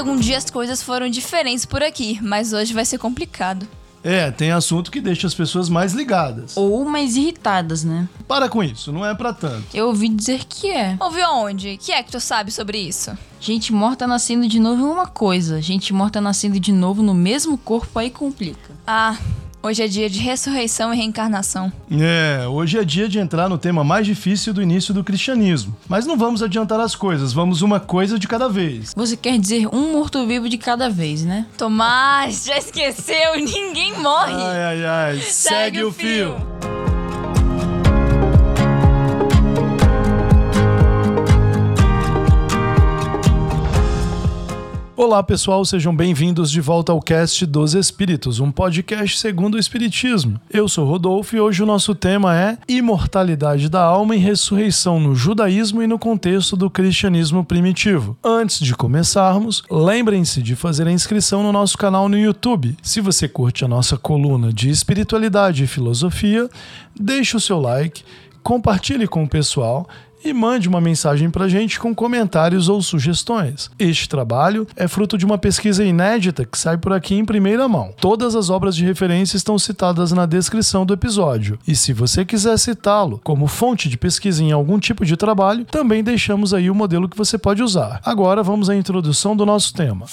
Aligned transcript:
algum 0.00 0.16
dia 0.16 0.38
as 0.38 0.50
coisas 0.50 0.82
foram 0.82 1.08
diferentes 1.08 1.64
por 1.64 1.82
aqui, 1.82 2.18
mas 2.22 2.52
hoje 2.52 2.72
vai 2.72 2.84
ser 2.84 2.98
complicado. 2.98 3.66
É, 4.02 4.30
tem 4.30 4.50
assunto 4.50 4.90
que 4.90 5.00
deixa 5.00 5.26
as 5.26 5.34
pessoas 5.34 5.68
mais 5.68 5.92
ligadas. 5.92 6.56
Ou 6.56 6.84
mais 6.86 7.16
irritadas, 7.16 7.84
né? 7.84 8.08
Para 8.26 8.48
com 8.48 8.64
isso, 8.64 8.90
não 8.90 9.04
é 9.04 9.14
pra 9.14 9.32
tanto. 9.32 9.66
Eu 9.74 9.88
ouvi 9.88 10.08
dizer 10.08 10.44
que 10.48 10.70
é. 10.70 10.96
Ouviu 10.98 11.24
aonde? 11.24 11.76
Que 11.76 11.92
é 11.92 12.02
que 12.02 12.10
tu 12.10 12.18
sabe 12.18 12.50
sobre 12.50 12.78
isso? 12.78 13.16
Gente 13.38 13.72
morta 13.72 14.06
nascendo 14.06 14.48
de 14.48 14.58
novo 14.58 14.86
é 14.86 14.92
uma 14.92 15.06
coisa, 15.06 15.60
gente 15.60 15.92
morta 15.92 16.20
nascendo 16.20 16.58
de 16.58 16.72
novo 16.72 17.02
no 17.02 17.14
mesmo 17.14 17.58
corpo 17.58 17.98
aí 17.98 18.10
complica. 18.10 18.70
Ah, 18.86 19.18
Hoje 19.62 19.82
é 19.82 19.86
dia 19.88 20.08
de 20.08 20.18
ressurreição 20.20 20.92
e 20.92 20.96
reencarnação. 20.96 21.70
É, 21.92 22.46
hoje 22.48 22.78
é 22.78 22.84
dia 22.84 23.06
de 23.06 23.18
entrar 23.18 23.46
no 23.46 23.58
tema 23.58 23.84
mais 23.84 24.06
difícil 24.06 24.54
do 24.54 24.62
início 24.62 24.94
do 24.94 25.04
cristianismo. 25.04 25.76
Mas 25.86 26.06
não 26.06 26.16
vamos 26.16 26.42
adiantar 26.42 26.80
as 26.80 26.94
coisas, 26.94 27.34
vamos 27.34 27.60
uma 27.60 27.78
coisa 27.78 28.18
de 28.18 28.26
cada 28.26 28.48
vez. 28.48 28.94
Você 28.96 29.18
quer 29.18 29.38
dizer 29.38 29.68
um 29.70 29.92
morto-vivo 29.92 30.48
de 30.48 30.56
cada 30.56 30.88
vez, 30.88 31.24
né? 31.24 31.44
Tomás, 31.58 32.46
já 32.46 32.56
esqueceu? 32.56 33.36
Ninguém 33.36 33.98
morre. 33.98 34.32
Ai, 34.32 34.62
ai, 34.62 34.84
ai. 34.86 35.16
Segue, 35.20 35.30
Segue 35.30 35.82
o 35.84 35.92
fio. 35.92 36.36
fio. 36.36 36.79
Olá 45.02 45.22
pessoal, 45.22 45.64
sejam 45.64 45.96
bem-vindos 45.96 46.50
de 46.50 46.60
volta 46.60 46.92
ao 46.92 47.00
Cast 47.00 47.46
dos 47.46 47.72
Espíritos, 47.72 48.38
um 48.38 48.52
podcast 48.52 49.18
segundo 49.18 49.54
o 49.54 49.58
Espiritismo. 49.58 50.38
Eu 50.50 50.68
sou 50.68 50.86
Rodolfo 50.86 51.34
e 51.34 51.40
hoje 51.40 51.62
o 51.62 51.66
nosso 51.66 51.94
tema 51.94 52.38
é 52.38 52.58
Imortalidade 52.68 53.70
da 53.70 53.82
Alma 53.82 54.14
e 54.14 54.18
Ressurreição 54.18 55.00
no 55.00 55.14
Judaísmo 55.14 55.82
e 55.82 55.86
no 55.86 55.98
contexto 55.98 56.54
do 56.54 56.68
cristianismo 56.68 57.42
primitivo. 57.42 58.14
Antes 58.22 58.60
de 58.60 58.76
começarmos, 58.76 59.62
lembrem-se 59.70 60.42
de 60.42 60.54
fazer 60.54 60.86
a 60.86 60.92
inscrição 60.92 61.42
no 61.42 61.50
nosso 61.50 61.78
canal 61.78 62.06
no 62.06 62.18
YouTube. 62.18 62.76
Se 62.82 63.00
você 63.00 63.26
curte 63.26 63.64
a 63.64 63.68
nossa 63.68 63.96
coluna 63.96 64.52
de 64.52 64.68
espiritualidade 64.68 65.64
e 65.64 65.66
filosofia, 65.66 66.46
deixe 66.94 67.38
o 67.38 67.40
seu 67.40 67.58
like, 67.58 68.04
compartilhe 68.42 69.08
com 69.08 69.24
o 69.24 69.28
pessoal 69.28 69.88
e 70.24 70.32
mande 70.32 70.68
uma 70.68 70.80
mensagem 70.80 71.30
para 71.30 71.48
gente 71.48 71.78
com 71.78 71.94
comentários 71.94 72.68
ou 72.68 72.82
sugestões. 72.82 73.70
Este 73.78 74.08
trabalho 74.08 74.66
é 74.76 74.86
fruto 74.86 75.16
de 75.16 75.24
uma 75.24 75.38
pesquisa 75.38 75.84
inédita 75.84 76.44
que 76.44 76.58
sai 76.58 76.76
por 76.78 76.92
aqui 76.92 77.14
em 77.14 77.24
primeira 77.24 77.68
mão. 77.68 77.92
Todas 78.00 78.34
as 78.34 78.50
obras 78.50 78.76
de 78.76 78.84
referência 78.84 79.36
estão 79.36 79.58
citadas 79.58 80.12
na 80.12 80.26
descrição 80.26 80.84
do 80.84 80.94
episódio. 80.94 81.58
E 81.66 81.74
se 81.74 81.92
você 81.92 82.24
quiser 82.24 82.58
citá-lo 82.58 83.20
como 83.22 83.46
fonte 83.46 83.88
de 83.88 83.96
pesquisa 83.96 84.42
em 84.42 84.52
algum 84.52 84.78
tipo 84.78 85.04
de 85.04 85.16
trabalho, 85.16 85.64
também 85.64 86.02
deixamos 86.02 86.52
aí 86.54 86.70
o 86.70 86.74
modelo 86.74 87.08
que 87.08 87.16
você 87.16 87.38
pode 87.38 87.62
usar. 87.62 88.00
Agora 88.04 88.42
vamos 88.42 88.70
à 88.70 88.76
introdução 88.76 89.36
do 89.36 89.46
nosso 89.46 89.74
tema 89.74 90.06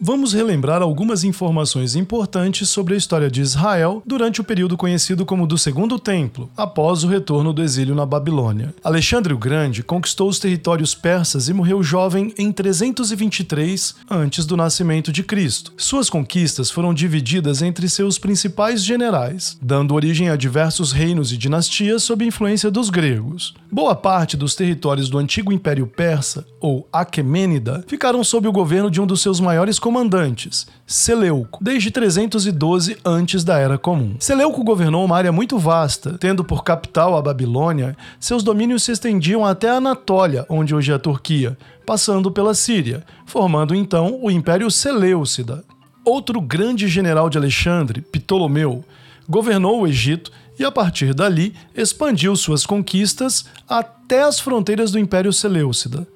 vamos 0.00 0.32
relembrar 0.32 0.82
algumas 0.82 1.24
informações 1.24 1.96
importantes 1.96 2.68
sobre 2.68 2.94
a 2.94 2.96
história 2.96 3.30
de 3.30 3.40
Israel 3.40 4.02
durante 4.04 4.40
o 4.40 4.44
período 4.44 4.76
conhecido 4.76 5.24
como 5.24 5.46
do 5.46 5.56
Segundo 5.56 5.98
Templo, 5.98 6.50
após 6.56 7.04
o 7.04 7.08
retorno 7.08 7.52
do 7.52 7.62
exílio 7.62 7.94
na 7.94 8.06
Babilônia. 8.06 8.74
Alexandre 8.82 9.32
o 9.32 9.38
Grande 9.38 9.82
conquistou 9.82 10.28
os 10.28 10.38
territórios 10.38 10.94
persas 10.94 11.48
e 11.48 11.52
morreu 11.52 11.82
jovem 11.82 12.32
em 12.38 12.50
323 12.50 13.94
antes 14.10 14.46
do 14.46 14.56
nascimento 14.56 15.12
de 15.12 15.22
Cristo. 15.22 15.72
Suas 15.76 16.10
conquistas 16.10 16.70
foram 16.70 16.92
divididas 16.92 17.62
entre 17.62 17.88
seus 17.88 18.18
principais 18.18 18.84
generais, 18.84 19.58
dando 19.60 19.94
origem 19.94 20.28
a 20.28 20.36
diversos 20.36 20.92
reinos 20.92 21.32
e 21.32 21.36
dinastias 21.36 22.02
sob 22.02 22.24
influência 22.24 22.70
dos 22.70 22.90
gregos. 22.90 23.54
Boa 23.70 23.94
parte 23.94 24.36
dos 24.36 24.54
territórios 24.54 25.08
do 25.08 25.18
antigo 25.18 25.52
Império 25.52 25.86
Persa, 25.86 26.46
ou 26.60 26.88
Aquemênida, 26.92 27.84
ficaram 27.86 28.22
sob 28.22 28.46
o 28.48 28.52
governo 28.52 28.90
de 28.90 29.00
um 29.00 29.06
dos 29.06 29.20
seus 29.20 29.40
maiores 29.40 29.78
comandantes, 29.84 30.66
Seleuco, 30.86 31.62
desde 31.62 31.90
312 31.90 32.96
antes 33.04 33.44
da 33.44 33.58
Era 33.58 33.76
Comum. 33.76 34.16
Seleuco 34.18 34.64
governou 34.64 35.04
uma 35.04 35.14
área 35.14 35.30
muito 35.30 35.58
vasta, 35.58 36.16
tendo 36.18 36.42
por 36.42 36.64
capital 36.64 37.14
a 37.14 37.20
Babilônia, 37.20 37.94
seus 38.18 38.42
domínios 38.42 38.82
se 38.82 38.92
estendiam 38.92 39.44
até 39.44 39.68
a 39.68 39.74
Anatólia, 39.74 40.46
onde 40.48 40.74
hoje 40.74 40.90
é 40.90 40.94
a 40.94 40.98
Turquia, 40.98 41.58
passando 41.84 42.30
pela 42.30 42.54
Síria, 42.54 43.04
formando 43.26 43.74
então 43.74 44.18
o 44.22 44.30
Império 44.30 44.70
Seleucida. 44.70 45.62
Outro 46.02 46.40
grande 46.40 46.88
general 46.88 47.28
de 47.28 47.36
Alexandre, 47.36 48.00
Ptolomeu, 48.00 48.82
governou 49.28 49.82
o 49.82 49.86
Egito 49.86 50.32
e 50.58 50.64
a 50.64 50.72
partir 50.72 51.12
dali 51.12 51.54
expandiu 51.76 52.34
suas 52.36 52.64
conquistas 52.64 53.44
até 53.68 54.22
as 54.22 54.40
fronteiras 54.40 54.90
do 54.90 54.98
Império 54.98 55.30
Seleucida. 55.30 56.08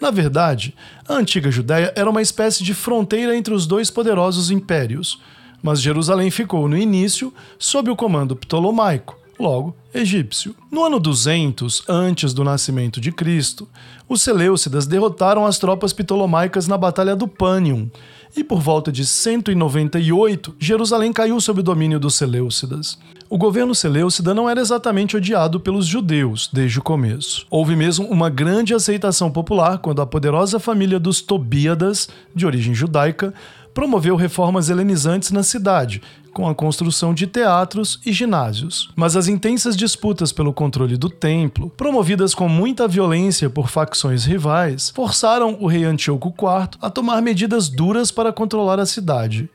Na 0.00 0.10
verdade, 0.10 0.74
a 1.08 1.14
antiga 1.14 1.50
Judéia 1.50 1.92
era 1.96 2.10
uma 2.10 2.22
espécie 2.22 2.62
de 2.62 2.74
fronteira 2.74 3.36
entre 3.36 3.54
os 3.54 3.66
dois 3.66 3.90
poderosos 3.90 4.50
impérios, 4.50 5.20
mas 5.62 5.80
Jerusalém 5.80 6.30
ficou 6.30 6.68
no 6.68 6.76
início 6.76 7.32
sob 7.58 7.90
o 7.90 7.96
comando 7.96 8.36
ptolomaico, 8.36 9.18
logo 9.38 9.74
egípcio. 9.92 10.54
No 10.70 10.84
ano 10.84 11.00
200 11.00 11.82
antes 11.88 12.34
do 12.34 12.44
nascimento 12.44 13.00
de 13.00 13.10
Cristo, 13.10 13.68
os 14.08 14.22
Seleucidas 14.22 14.86
derrotaram 14.86 15.46
as 15.46 15.58
tropas 15.58 15.92
ptolomaicas 15.92 16.68
na 16.68 16.76
Batalha 16.76 17.16
do 17.16 17.26
Pânium, 17.26 17.90
e 18.36 18.44
por 18.44 18.60
volta 18.60 18.92
de 18.92 19.06
198, 19.06 20.54
Jerusalém 20.58 21.12
caiu 21.12 21.40
sob 21.40 21.60
o 21.60 21.62
domínio 21.62 21.98
dos 21.98 22.14
Seleucidas. 22.16 22.98
O 23.30 23.38
governo 23.38 23.74
Seleucida 23.74 24.34
não 24.34 24.48
era 24.48 24.60
exatamente 24.60 25.16
odiado 25.16 25.58
pelos 25.58 25.86
judeus 25.86 26.48
desde 26.52 26.78
o 26.78 26.82
começo. 26.82 27.46
Houve 27.50 27.74
mesmo 27.74 28.06
uma 28.06 28.28
grande 28.28 28.74
aceitação 28.74 29.30
popular 29.30 29.78
quando 29.78 30.02
a 30.02 30.06
poderosa 30.06 30.60
família 30.60 31.00
dos 31.00 31.20
Tobíadas, 31.22 32.08
de 32.34 32.46
origem 32.46 32.74
judaica, 32.74 33.32
promoveu 33.76 34.16
reformas 34.16 34.70
helenizantes 34.70 35.30
na 35.30 35.42
cidade, 35.42 36.00
com 36.32 36.48
a 36.48 36.54
construção 36.54 37.12
de 37.12 37.26
teatros 37.26 38.00
e 38.06 38.10
ginásios. 38.10 38.88
Mas 38.96 39.14
as 39.14 39.28
intensas 39.28 39.76
disputas 39.76 40.32
pelo 40.32 40.50
controle 40.50 40.96
do 40.96 41.10
templo, 41.10 41.68
promovidas 41.76 42.34
com 42.34 42.48
muita 42.48 42.88
violência 42.88 43.50
por 43.50 43.68
facções 43.68 44.24
rivais, 44.24 44.88
forçaram 44.88 45.58
o 45.60 45.66
rei 45.66 45.84
Antíoco 45.84 46.28
IV 46.28 46.78
a 46.80 46.88
tomar 46.88 47.20
medidas 47.20 47.68
duras 47.68 48.10
para 48.10 48.32
controlar 48.32 48.80
a 48.80 48.86
cidade. 48.86 49.46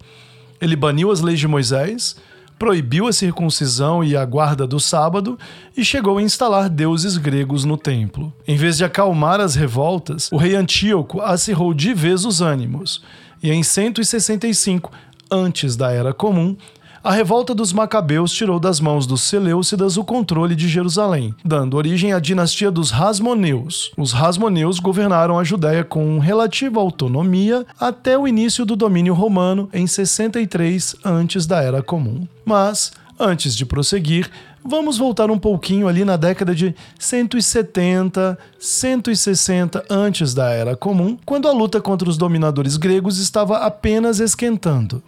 Ele 0.62 0.76
baniu 0.76 1.10
as 1.10 1.22
leis 1.22 1.40
de 1.40 1.48
Moisés, 1.48 2.16
proibiu 2.60 3.08
a 3.08 3.14
circuncisão 3.14 4.04
e 4.04 4.16
a 4.16 4.24
guarda 4.24 4.68
do 4.68 4.80
sábado 4.80 5.36
e 5.76 5.84
chegou 5.84 6.20
a 6.20 6.22
instalar 6.22 6.70
deuses 6.70 7.18
gregos 7.18 7.66
no 7.66 7.76
templo. 7.76 8.32
Em 8.48 8.56
vez 8.56 8.78
de 8.78 8.86
acalmar 8.86 9.40
as 9.40 9.56
revoltas, 9.56 10.32
o 10.32 10.38
rei 10.38 10.56
Antíoco 10.56 11.20
acirrou 11.22 11.74
de 11.74 11.92
vez 11.92 12.24
os 12.24 12.40
ânimos 12.40 13.02
e 13.42 13.52
em 13.52 13.64
165, 13.64 14.92
antes 15.32 15.76
da 15.76 15.92
Era 15.92 16.14
Comum, 16.14 16.56
a 17.04 17.12
revolta 17.12 17.56
dos 17.56 17.74
Macabeus 17.74 18.32
tirou 18.32 18.60
das 18.60 18.80
mãos 18.80 19.08
dos 19.08 19.22
Seleucidas 19.22 19.98
o 19.98 20.04
controle 20.04 20.56
de 20.56 20.68
Jerusalém, 20.68 21.34
dando 21.44 21.76
origem 21.76 22.14
à 22.14 22.20
dinastia 22.20 22.70
dos 22.70 22.92
Rasmoneus. 22.92 23.92
Os 23.98 24.12
Rasmoneus 24.12 24.80
governaram 24.80 25.40
a 25.40 25.44
Judéia 25.44 25.84
com 25.84 26.20
relativa 26.20 26.80
autonomia 26.80 27.66
até 27.80 28.16
o 28.16 28.28
início 28.28 28.66
do 28.66 28.76
domínio 28.76 29.16
romano 29.16 29.68
em 29.74 29.88
63 29.88 30.96
antes 31.04 31.48
da 31.48 31.60
Era 31.60 31.82
Comum. 31.82 32.28
Mas, 32.46 32.92
antes 33.20 33.56
de 33.56 33.66
prosseguir, 33.66 34.30
Vamos 34.64 34.98
voltar 34.98 35.32
um 35.32 35.40
pouquinho 35.40 35.88
ali 35.88 36.06
na 36.06 36.16
década 36.16 36.54
de 36.54 36.76
170, 37.00 38.38
160 38.60 39.84
antes 39.90 40.36
da 40.36 40.52
Era 40.52 40.76
Comum, 40.76 41.18
quando 41.26 41.48
a 41.48 41.52
luta 41.52 41.82
contra 41.82 42.08
os 42.08 42.16
dominadores 42.16 42.78
gregos 42.78 43.18
estava 43.18 43.58
apenas 43.58 44.20
esquentando. 44.20 45.02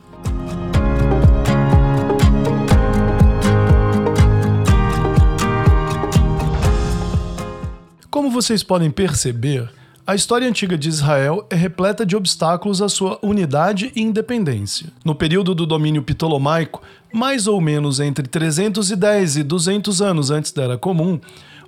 Como 8.10 8.32
vocês 8.32 8.64
podem 8.64 8.90
perceber, 8.90 9.70
a 10.06 10.14
história 10.14 10.48
antiga 10.48 10.78
de 10.78 10.90
Israel 10.90 11.48
é 11.50 11.56
repleta 11.56 12.06
de 12.06 12.14
obstáculos 12.14 12.82
à 12.82 12.90
sua 12.90 13.18
unidade 13.22 13.90
e 13.96 14.02
independência. 14.02 14.88
No 15.04 15.16
período 15.16 15.56
do 15.56 15.66
domínio 15.66 16.04
ptolomaico, 16.04 16.82
mais 17.14 17.48
ou 17.48 17.62
menos 17.62 18.02
entre 18.02 18.28
310 18.28 19.38
e 19.38 19.44
200 19.44 20.02
anos 20.02 20.30
antes 20.30 20.52
da 20.52 20.64
Era 20.64 20.78
Comum, 20.78 21.22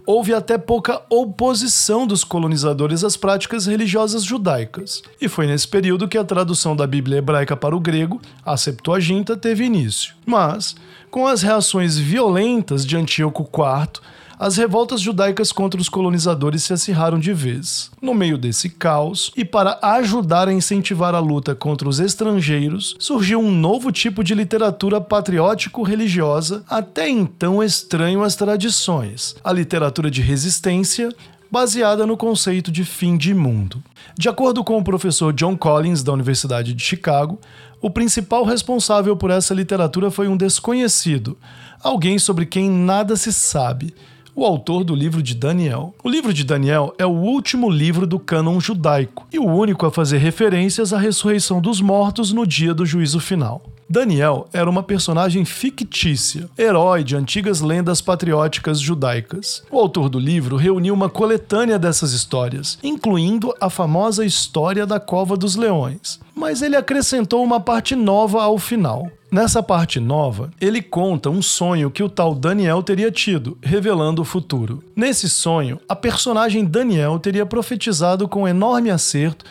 houve 0.06 0.34
até 0.34 0.58
pouca 0.58 1.02
oposição 1.10 2.06
dos 2.06 2.26
colonizadores 2.26 3.06
às 3.06 3.16
práticas 3.16 3.66
religiosas 3.66 4.24
judaicas. 4.24 5.02
E 5.20 5.30
foi 5.30 5.48
nesse 5.48 5.68
período 5.68 6.08
que 6.08 6.18
a 6.18 6.24
tradução 6.24 6.76
da 6.76 6.86
Bíblia 6.86 7.20
hebraica 7.20 7.56
para 7.56 7.76
o 7.76 7.80
grego, 7.80 8.22
a 8.46 8.58
Septuaginta, 8.58 9.38
teve 9.38 9.64
início. 9.64 10.14
Mas, 10.26 10.76
com 11.10 11.26
as 11.26 11.42
reações 11.42 11.98
violentas 11.98 12.86
de 12.86 12.98
Antíoco 12.98 13.44
IV, 13.44 14.02
as 14.40 14.58
revoltas 14.58 15.02
judaicas 15.02 15.52
contra 15.52 15.80
os 15.80 15.90
colonizadores 15.90 16.64
se 16.64 16.74
acirraram 16.74 17.20
de 17.20 17.34
vez. 17.34 17.92
No 18.02 18.14
meio 18.14 18.38
desse 18.38 18.70
caos, 18.70 19.32
e 19.36 19.46
para 19.46 19.80
ajudar 19.82 20.48
a 20.48 20.54
incentivar 20.54 21.16
a 21.16 21.20
luta 21.20 21.56
contra 21.56 21.88
os 21.88 22.00
estrangeiros, 22.00 22.96
surgiu 23.00 23.40
um 23.40 23.52
novo 23.52 23.92
tipo 23.92 24.24
de 24.24 24.36
literatura 24.36 25.00
patriótico-religiosa, 25.00 26.64
até 26.70 27.10
então 27.10 27.64
estranho 27.64 28.24
às 28.24 28.36
tradições: 28.36 29.36
a 29.44 29.52
literatura 29.52 30.12
de 30.12 30.22
resistência, 30.22 31.10
baseada 31.50 32.06
no 32.06 32.18
conceito 32.18 32.72
de 32.72 32.84
fim 32.84 33.18
de 33.18 33.34
mundo. 33.34 33.82
De 34.18 34.28
acordo 34.28 34.64
com 34.64 34.78
o 34.78 34.84
professor 34.84 35.32
John 35.34 35.56
Collins, 35.56 36.04
da 36.04 36.12
Universidade 36.12 36.74
de 36.74 36.84
Chicago, 36.84 37.40
o 37.82 37.90
principal 37.90 38.44
responsável 38.44 39.16
por 39.16 39.30
essa 39.30 39.54
literatura 39.54 40.10
foi 40.10 40.28
um 40.28 40.36
desconhecido, 40.36 41.38
alguém 41.84 42.18
sobre 42.18 42.46
quem 42.46 42.70
nada 42.70 43.16
se 43.16 43.32
sabe 43.32 43.94
o 44.36 44.44
autor 44.44 44.84
do 44.84 44.94
livro 44.94 45.24
de 45.24 45.34
Daniel. 45.34 45.96
O 46.04 46.10
livro 46.10 46.34
de 46.34 46.44
Daniel 46.44 46.94
é 46.98 47.06
o 47.06 47.10
último 47.10 47.70
livro 47.70 48.06
do 48.06 48.20
cânon 48.20 48.60
judaico 48.60 49.26
e 49.32 49.40
o 49.40 49.46
único 49.46 49.86
a 49.86 49.92
fazer 49.92 50.18
referências 50.18 50.92
à 50.92 50.98
ressurreição 50.98 51.62
dos 51.62 51.80
mortos 51.80 52.34
no 52.34 52.46
dia 52.46 52.74
do 52.74 52.86
juízo 52.86 53.20
final. 53.20 53.64
Daniel 53.88 54.48
era 54.52 54.70
uma 54.70 54.82
personagem 54.82 55.46
fictícia, 55.46 56.50
herói 56.58 57.04
de 57.04 57.16
antigas 57.16 57.62
lendas 57.62 58.02
patrióticas 58.02 58.80
judaicas. 58.80 59.64
O 59.72 59.80
autor 59.80 60.10
do 60.10 60.20
livro 60.20 60.56
reuniu 60.56 60.94
uma 60.94 61.08
coletânea 61.08 61.78
dessas 61.78 62.12
histórias, 62.12 62.80
incluindo 62.84 63.54
a 63.62 63.70
famosa 63.70 64.26
história 64.26 64.88
da 64.88 65.00
Cova 65.00 65.38
dos 65.38 65.56
Leões. 65.56 66.20
Mas 66.34 66.64
ele 66.64 66.76
acrescentou 66.76 67.44
uma 67.44 67.60
parte 67.60 67.96
nova 67.96 68.42
ao 68.42 68.58
final. 68.58 69.10
Nessa 69.36 69.62
parte 69.62 70.00
nova, 70.00 70.50
ele 70.62 70.82
conta 70.82 71.30
um 71.30 71.42
sonho 71.42 71.92
que 71.92 72.02
o 72.02 72.08
tal 72.08 72.34
Daniel 72.34 72.82
teria 72.82 73.12
tido, 73.12 73.58
revelando 73.62 74.22
o 74.22 74.26
futuro. 74.26 74.82
Nesse 74.96 75.30
sonho, 75.30 75.78
a 75.90 75.94
personagem 75.94 76.64
Daniel 76.64 77.20
teria 77.20 77.46
profetizado 77.46 78.30
com 78.30 78.48
enorme 78.48 78.90
acerto 78.90 79.44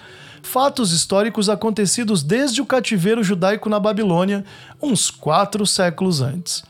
fatos 0.43 0.91
históricos 0.91 1.51
acontecidos 1.51 2.23
desde 2.23 2.63
o 2.63 2.65
cativeiro 2.65 3.23
judaico 3.23 3.69
na 3.69 3.79
Babilônia, 3.79 4.43
uns 4.81 5.11
quatro 5.11 5.67
séculos 5.67 6.23
antes. 6.23 6.65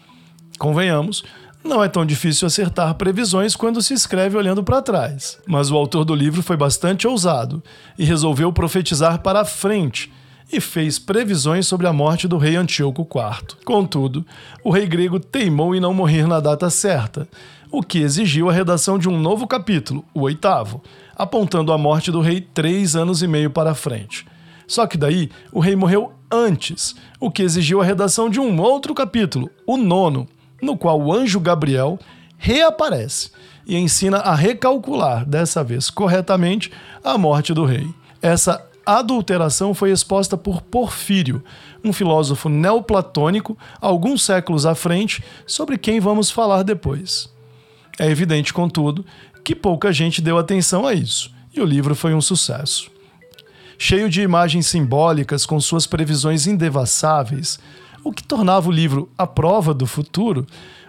Convenhamos, 0.59 1.23
não 1.63 1.85
é 1.85 1.89
tão 1.89 2.05
difícil 2.05 2.49
acertar 2.49 2.97
previsões 2.97 3.55
quando 3.55 3.81
se 3.81 3.95
escreve 3.95 4.37
olhando 4.37 4.65
para 4.65 4.83
trás. 4.83 5.39
Mas 5.47 5.71
o 5.71 5.77
autor 5.77 6.05
do 6.05 6.17
livro 6.17 6.43
foi 6.43 6.57
bastante 6.57 7.07
ousado 7.07 7.63
e 7.97 8.05
resolveu 8.05 8.53
profetizar 8.53 9.21
para 9.21 9.43
a 9.43 9.45
frente 9.45 10.13
e 10.53 10.61
fez 10.61 10.99
previsões 10.99 11.67
sobre 11.67 11.87
a 11.87 11.93
morte 11.93 12.29
do 12.29 12.37
rei 12.37 12.57
Antíoco 12.57 13.03
IV. 13.03 13.57
Contudo, 13.65 14.25
o 14.63 14.71
rei 14.71 14.87
grego 14.87 15.19
teimou 15.19 15.75
em 15.75 15.81
não 15.81 15.95
morrer 15.95 16.27
na 16.27 16.41
data 16.41 16.71
certa, 16.71 17.29
o 17.71 17.83
que 17.83 17.99
exigiu 17.99 18.49
a 18.49 18.53
redação 18.53 18.99
de 18.99 19.09
um 19.09 19.19
novo 19.19 19.47
capítulo, 19.47 20.05
o 20.15 20.21
oitavo, 20.21 20.83
apontando 21.17 21.73
a 21.73 21.79
morte 21.79 22.11
do 22.11 22.21
rei 22.21 22.41
três 22.41 22.95
anos 22.95 23.23
e 23.23 23.27
meio 23.27 23.51
para 23.51 23.75
frente. 23.75 24.27
Só 24.67 24.87
que 24.87 24.97
daí 24.97 25.31
o 25.53 25.61
rei 25.61 25.75
morreu 25.75 26.13
antes, 26.31 26.95
o 27.21 27.31
que 27.31 27.43
exigiu 27.43 27.81
a 27.81 27.85
redação 27.85 28.31
de 28.31 28.41
um 28.41 28.61
outro 28.61 28.95
capítulo, 28.95 29.51
o 29.67 29.77
nono, 29.77 30.27
no 30.63 30.77
qual 30.77 31.01
o 31.01 31.13
anjo 31.13 31.41
Gabriel 31.41 31.99
reaparece 32.39 33.31
e 33.67 33.77
ensina 33.77 34.19
a 34.19 34.35
recalcular, 34.35 35.25
dessa 35.25 35.65
vez 35.65 35.91
corretamente, 35.91 36.71
a 37.03 37.17
morte 37.17 37.53
do 37.53 37.65
rei. 37.65 37.89
Essa 38.21 38.65
adulteração 38.87 39.75
foi 39.75 39.91
exposta 39.91 40.37
por 40.37 40.63
Porfírio, 40.63 41.43
um 41.85 41.93
filósofo 41.93 42.49
neoplatônico, 42.49 43.57
alguns 43.81 44.23
séculos 44.23 44.67
à 44.67 44.75
frente, 44.75 45.23
sobre 45.47 45.79
quem 45.79 46.01
vamos 46.01 46.31
falar 46.31 46.63
depois. 46.63 47.33
É 47.99 48.09
evidente, 48.11 48.53
contudo, 48.53 49.05
que 49.45 49.55
pouca 49.55 49.93
gente 49.93 50.23
deu 50.23 50.39
atenção 50.39 50.87
a 50.87 50.95
isso, 50.95 51.31
e 51.55 51.61
o 51.61 51.65
livro 51.65 51.95
foi 51.95 52.15
um 52.15 52.21
sucesso. 52.21 52.91
Cheio 53.79 54.09
de 54.09 54.23
imagens 54.23 54.67
simbólicas 54.67 55.45
com 55.45 55.61
suas 55.61 55.87
previsões 55.87 56.47
indevassáveis, 56.47 57.59
o 58.03 58.13
que 58.13 58.23
tornava 58.23 58.69
o 58.69 58.73
livro 58.73 59.11
a 59.17 59.27
prova 59.27 59.75
do 59.75 59.87
futuro, 59.87 60.47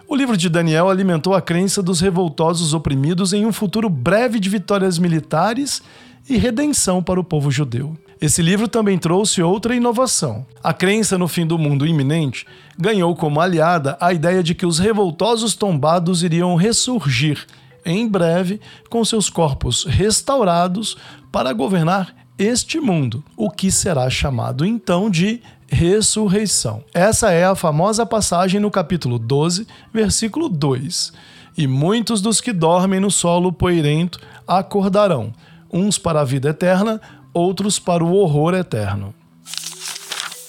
o 0.08 0.14
livro 0.14 0.36
de 0.36 0.48
Daniel 0.48 0.88
alimentou 0.88 1.34
a 1.34 1.42
crença 1.42 1.82
dos 1.82 2.00
revoltosos 2.00 2.72
oprimidos 2.72 3.32
em 3.32 3.44
um 3.44 3.52
futuro 3.52 3.90
breve 3.90 4.38
de 4.38 4.48
vitórias 4.48 4.98
militares 4.98 5.82
e 6.28 6.36
redenção 6.36 7.02
para 7.02 7.20
o 7.20 7.24
povo 7.24 7.50
judeu. 7.50 7.96
Esse 8.20 8.40
livro 8.40 8.66
também 8.66 8.98
trouxe 8.98 9.42
outra 9.42 9.74
inovação. 9.74 10.46
A 10.62 10.72
crença 10.72 11.18
no 11.18 11.28
fim 11.28 11.46
do 11.46 11.58
mundo 11.58 11.86
iminente 11.86 12.46
ganhou 12.78 13.14
como 13.14 13.40
aliada 13.40 13.96
a 14.00 14.12
ideia 14.12 14.42
de 14.42 14.54
que 14.54 14.64
os 14.64 14.78
revoltosos 14.78 15.54
tombados 15.54 16.22
iriam 16.22 16.54
ressurgir 16.56 17.46
em 17.84 18.08
breve 18.08 18.60
com 18.88 19.04
seus 19.04 19.28
corpos 19.28 19.84
restaurados 19.84 20.96
para 21.30 21.52
governar 21.52 22.14
este 22.38 22.80
mundo, 22.80 23.22
o 23.36 23.50
que 23.50 23.70
será 23.70 24.10
chamado 24.10 24.64
então 24.64 25.08
de 25.08 25.40
ressurreição. 25.68 26.82
Essa 26.92 27.32
é 27.32 27.44
a 27.44 27.54
famosa 27.54 28.04
passagem 28.04 28.60
no 28.60 28.70
capítulo 28.70 29.18
12, 29.18 29.66
versículo 29.92 30.48
2. 30.48 31.12
E 31.56 31.66
muitos 31.66 32.20
dos 32.20 32.40
que 32.40 32.52
dormem 32.52 33.00
no 33.00 33.10
solo 33.10 33.52
poeirento 33.52 34.20
acordarão, 34.46 35.32
uns 35.76 35.98
para 35.98 36.20
a 36.20 36.24
vida 36.24 36.48
eterna, 36.48 37.00
outros 37.32 37.78
para 37.78 38.04
o 38.04 38.14
horror 38.14 38.54
eterno. 38.54 39.14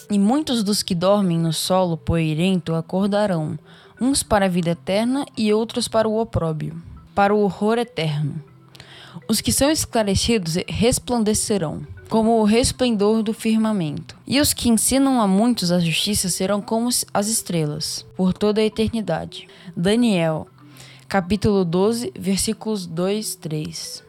E 0.10 0.18
muitos 0.18 0.64
dos 0.64 0.82
que 0.82 0.96
dormem 0.96 1.38
no 1.38 1.52
solo 1.52 1.98
poeirento 1.98 2.74
acordarão, 2.74 3.60
uns 4.00 4.24
para 4.24 4.46
a 4.46 4.50
vida 4.50 4.70
eterna 4.70 5.26
e 5.38 5.54
outros 5.54 5.88
para 5.88 6.08
o 6.08 6.18
opróbio 6.20 6.82
para 7.18 7.34
o 7.34 7.40
horror 7.40 7.80
eterno. 7.80 8.40
Os 9.28 9.42
que 9.42 9.52
são 9.52 9.72
esclarecidos 9.72 10.56
resplandecerão, 10.68 11.82
como 12.08 12.40
o 12.40 12.44
resplendor 12.44 13.24
do 13.24 13.34
firmamento. 13.34 14.16
E 14.28 14.40
os 14.40 14.54
que 14.54 14.70
ensinam 14.70 15.20
a 15.20 15.28
muitos 15.28 15.72
a 15.72 15.80
justiça 15.80 16.30
serão 16.30 16.62
como 16.62 16.90
as 17.12 17.28
estrelas, 17.28 18.06
por 18.16 18.34
toda 18.34 18.62
a 18.62 18.64
eternidade. 18.64 19.48
Daniel, 19.76 20.48
capítulo 21.08 21.66
12, 21.66 22.14
versículos 22.16 22.86
2, 22.86 23.34
3. 23.34 24.04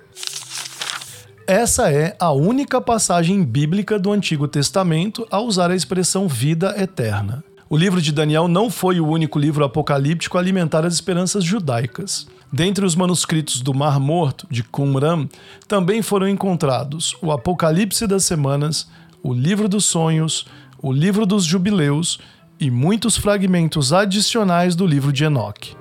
Essa 1.48 1.90
é 1.90 2.14
a 2.20 2.30
única 2.30 2.78
passagem 2.78 3.42
bíblica 3.42 3.98
do 3.98 4.12
Antigo 4.12 4.46
Testamento 4.46 5.26
a 5.30 5.40
usar 5.40 5.70
a 5.70 5.74
expressão 5.74 6.28
vida 6.28 6.74
eterna. 6.76 7.42
O 7.70 7.74
livro 7.74 8.02
de 8.02 8.12
Daniel 8.12 8.46
não 8.46 8.68
foi 8.68 9.00
o 9.00 9.08
único 9.08 9.38
livro 9.38 9.64
apocalíptico 9.64 10.36
a 10.36 10.42
alimentar 10.42 10.84
as 10.84 10.92
esperanças 10.92 11.42
judaicas. 11.42 12.26
Dentre 12.52 12.84
os 12.84 12.94
manuscritos 12.94 13.62
do 13.62 13.72
Mar 13.72 13.98
Morto, 13.98 14.46
de 14.50 14.62
Qumran, 14.62 15.26
também 15.66 16.02
foram 16.02 16.28
encontrados 16.28 17.16
o 17.22 17.32
Apocalipse 17.32 18.06
das 18.06 18.24
Semanas, 18.24 18.86
o 19.22 19.32
Livro 19.32 19.70
dos 19.70 19.86
Sonhos, 19.86 20.44
o 20.82 20.92
Livro 20.92 21.24
dos 21.24 21.46
Jubileus 21.46 22.20
e 22.60 22.70
muitos 22.70 23.16
fragmentos 23.16 23.90
adicionais 23.90 24.76
do 24.76 24.86
livro 24.86 25.10
de 25.10 25.24
Enoque. 25.24 25.74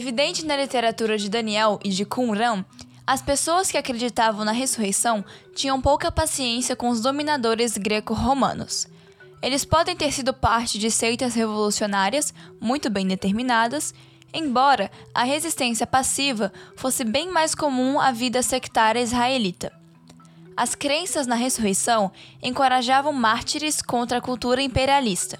Evidente 0.00 0.46
na 0.46 0.56
literatura 0.56 1.18
de 1.18 1.28
Daniel 1.28 1.78
e 1.84 1.90
de 1.90 2.06
Qumran 2.06 2.64
as 3.06 3.20
pessoas 3.20 3.70
que 3.70 3.76
acreditavam 3.76 4.46
na 4.46 4.50
ressurreição 4.50 5.22
tinham 5.54 5.78
pouca 5.78 6.10
paciência 6.10 6.74
com 6.74 6.88
os 6.88 7.02
dominadores 7.02 7.76
greco-romanos. 7.76 8.88
Eles 9.42 9.62
podem 9.62 9.94
ter 9.94 10.10
sido 10.10 10.32
parte 10.32 10.78
de 10.78 10.90
seitas 10.90 11.34
revolucionárias 11.34 12.32
muito 12.58 12.88
bem 12.88 13.06
determinadas, 13.06 13.92
embora 14.32 14.90
a 15.14 15.22
resistência 15.22 15.86
passiva 15.86 16.50
fosse 16.76 17.04
bem 17.04 17.30
mais 17.30 17.54
comum 17.54 18.00
à 18.00 18.10
vida 18.10 18.42
sectária 18.42 19.02
israelita. 19.02 19.70
As 20.56 20.74
crenças 20.74 21.26
na 21.26 21.34
ressurreição 21.34 22.10
encorajavam 22.42 23.12
mártires 23.12 23.82
contra 23.82 24.16
a 24.16 24.22
cultura 24.22 24.62
imperialista. 24.62 25.38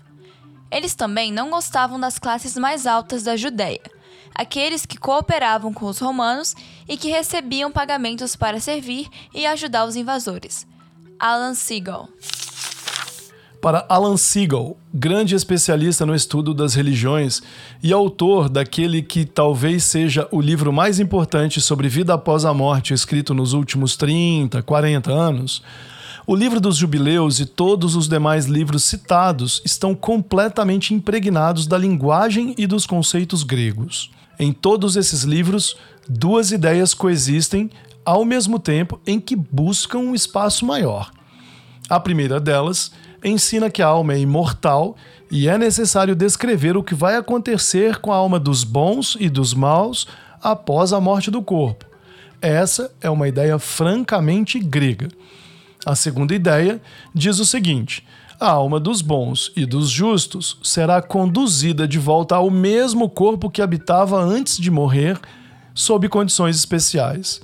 Eles 0.70 0.94
também 0.94 1.32
não 1.32 1.48
gostavam 1.48 1.98
das 1.98 2.18
classes 2.18 2.58
mais 2.58 2.86
altas 2.86 3.22
da 3.22 3.38
Judéia 3.38 3.99
aqueles 4.34 4.86
que 4.86 4.98
cooperavam 4.98 5.72
com 5.72 5.86
os 5.86 5.98
romanos 5.98 6.54
e 6.88 6.96
que 6.96 7.08
recebiam 7.08 7.70
pagamentos 7.70 8.36
para 8.36 8.60
servir 8.60 9.08
e 9.34 9.46
ajudar 9.46 9.84
os 9.84 9.96
invasores. 9.96 10.66
Alan 11.18 11.54
Siegel. 11.54 12.08
Para 13.60 13.84
Alan 13.90 14.16
Siegel, 14.16 14.78
grande 14.92 15.34
especialista 15.34 16.06
no 16.06 16.14
estudo 16.14 16.54
das 16.54 16.74
religiões 16.74 17.42
e 17.82 17.92
autor 17.92 18.48
daquele 18.48 19.02
que 19.02 19.26
talvez 19.26 19.84
seja 19.84 20.26
o 20.30 20.40
livro 20.40 20.72
mais 20.72 20.98
importante 20.98 21.60
sobre 21.60 21.86
vida 21.86 22.14
após 22.14 22.46
a 22.46 22.54
morte 22.54 22.94
escrito 22.94 23.34
nos 23.34 23.52
últimos 23.52 23.98
30, 23.98 24.62
40 24.62 25.12
anos, 25.12 25.62
o 26.26 26.34
livro 26.34 26.58
dos 26.58 26.76
jubileus 26.76 27.38
e 27.38 27.44
todos 27.44 27.96
os 27.96 28.08
demais 28.08 28.46
livros 28.46 28.84
citados 28.84 29.60
estão 29.62 29.94
completamente 29.94 30.94
impregnados 30.94 31.66
da 31.66 31.76
linguagem 31.76 32.54
e 32.56 32.66
dos 32.66 32.86
conceitos 32.86 33.42
gregos. 33.42 34.10
Em 34.40 34.54
todos 34.54 34.96
esses 34.96 35.24
livros, 35.24 35.76
duas 36.08 36.50
ideias 36.50 36.94
coexistem 36.94 37.70
ao 38.02 38.24
mesmo 38.24 38.58
tempo 38.58 38.98
em 39.06 39.20
que 39.20 39.36
buscam 39.36 39.98
um 39.98 40.14
espaço 40.14 40.64
maior. 40.64 41.10
A 41.90 42.00
primeira 42.00 42.40
delas 42.40 42.90
ensina 43.22 43.68
que 43.68 43.82
a 43.82 43.86
alma 43.86 44.14
é 44.14 44.18
imortal 44.18 44.96
e 45.30 45.46
é 45.46 45.58
necessário 45.58 46.16
descrever 46.16 46.74
o 46.74 46.82
que 46.82 46.94
vai 46.94 47.16
acontecer 47.16 47.98
com 47.98 48.10
a 48.10 48.16
alma 48.16 48.40
dos 48.40 48.64
bons 48.64 49.14
e 49.20 49.28
dos 49.28 49.52
maus 49.52 50.06
após 50.42 50.94
a 50.94 51.00
morte 51.02 51.30
do 51.30 51.42
corpo. 51.42 51.84
Essa 52.40 52.90
é 53.02 53.10
uma 53.10 53.28
ideia 53.28 53.58
francamente 53.58 54.58
grega. 54.58 55.08
A 55.84 55.94
segunda 55.94 56.34
ideia 56.34 56.80
diz 57.14 57.38
o 57.40 57.44
seguinte: 57.44 58.06
a 58.40 58.50
alma 58.50 58.80
dos 58.80 59.02
bons 59.02 59.52
e 59.54 59.66
dos 59.66 59.90
justos 59.90 60.56
será 60.62 61.02
conduzida 61.02 61.86
de 61.86 61.98
volta 61.98 62.36
ao 62.36 62.50
mesmo 62.50 63.06
corpo 63.06 63.50
que 63.50 63.60
habitava 63.60 64.18
antes 64.18 64.56
de 64.56 64.70
morrer, 64.70 65.20
sob 65.74 66.08
condições 66.08 66.56
especiais. 66.56 67.42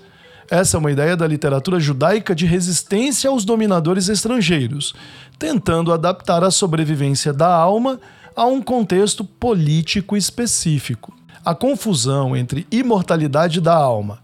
Essa 0.50 0.76
é 0.76 0.80
uma 0.80 0.90
ideia 0.90 1.14
da 1.14 1.26
literatura 1.26 1.78
judaica 1.78 2.34
de 2.34 2.46
resistência 2.46 3.28
aos 3.28 3.44
dominadores 3.44 4.08
estrangeiros, 4.08 4.94
tentando 5.38 5.92
adaptar 5.92 6.42
a 6.42 6.50
sobrevivência 6.50 7.30
da 7.30 7.52
alma 7.54 8.00
a 8.34 8.46
um 8.46 8.62
contexto 8.62 9.22
político 9.22 10.16
específico. 10.16 11.14
A 11.44 11.54
confusão 11.54 12.34
entre 12.34 12.66
imortalidade 12.70 13.60
da 13.60 13.74
alma, 13.74 14.18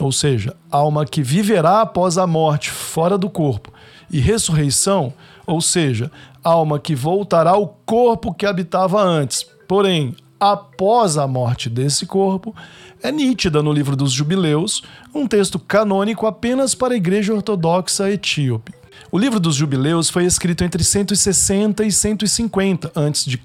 ou 0.00 0.10
seja, 0.10 0.56
alma 0.70 1.04
que 1.04 1.22
viverá 1.22 1.82
após 1.82 2.16
a 2.16 2.26
morte 2.26 2.70
fora 2.70 3.18
do 3.18 3.28
corpo, 3.28 3.72
e 4.10 4.20
ressurreição, 4.20 5.12
ou 5.48 5.62
seja, 5.62 6.12
alma 6.44 6.78
que 6.78 6.94
voltará 6.94 7.52
ao 7.52 7.68
corpo 7.86 8.34
que 8.34 8.44
habitava 8.44 9.02
antes, 9.02 9.46
porém, 9.66 10.14
após 10.38 11.16
a 11.16 11.26
morte 11.26 11.70
desse 11.70 12.04
corpo, 12.04 12.54
é 13.02 13.10
nítida 13.10 13.62
no 13.62 13.72
livro 13.72 13.96
dos 13.96 14.12
Jubileus, 14.12 14.82
um 15.14 15.26
texto 15.26 15.58
canônico 15.58 16.26
apenas 16.26 16.74
para 16.74 16.92
a 16.92 16.96
Igreja 16.98 17.32
Ortodoxa 17.32 18.10
Etíope. 18.10 18.74
O 19.10 19.16
livro 19.16 19.40
dos 19.40 19.54
Jubileus 19.54 20.10
foi 20.10 20.26
escrito 20.26 20.62
entre 20.64 20.84
160 20.84 21.82
e 21.82 21.90
150 21.90 22.92
a.C., 22.94 23.38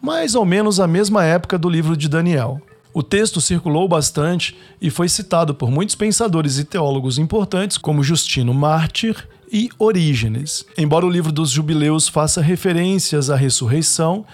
mais 0.00 0.36
ou 0.36 0.44
menos 0.44 0.78
a 0.78 0.86
mesma 0.86 1.24
época 1.24 1.58
do 1.58 1.68
livro 1.68 1.96
de 1.96 2.08
Daniel. 2.08 2.62
O 2.94 3.02
texto 3.02 3.40
circulou 3.40 3.88
bastante 3.88 4.56
e 4.80 4.88
foi 4.88 5.08
citado 5.08 5.52
por 5.52 5.68
muitos 5.68 5.96
pensadores 5.96 6.58
e 6.60 6.64
teólogos 6.64 7.18
importantes, 7.18 7.76
como 7.76 8.04
Justino 8.04 8.54
Mártir 8.54 9.26
e 9.52 9.70
Orígenes. 9.78 10.64
Embora 10.76 11.06
o 11.06 11.10
livro 11.10 11.32
dos 11.32 11.50
Jubileus 11.50 12.08
faça 12.08 12.40
referências 12.40 13.30
à 13.30 13.36
ressurreição, 13.36 14.24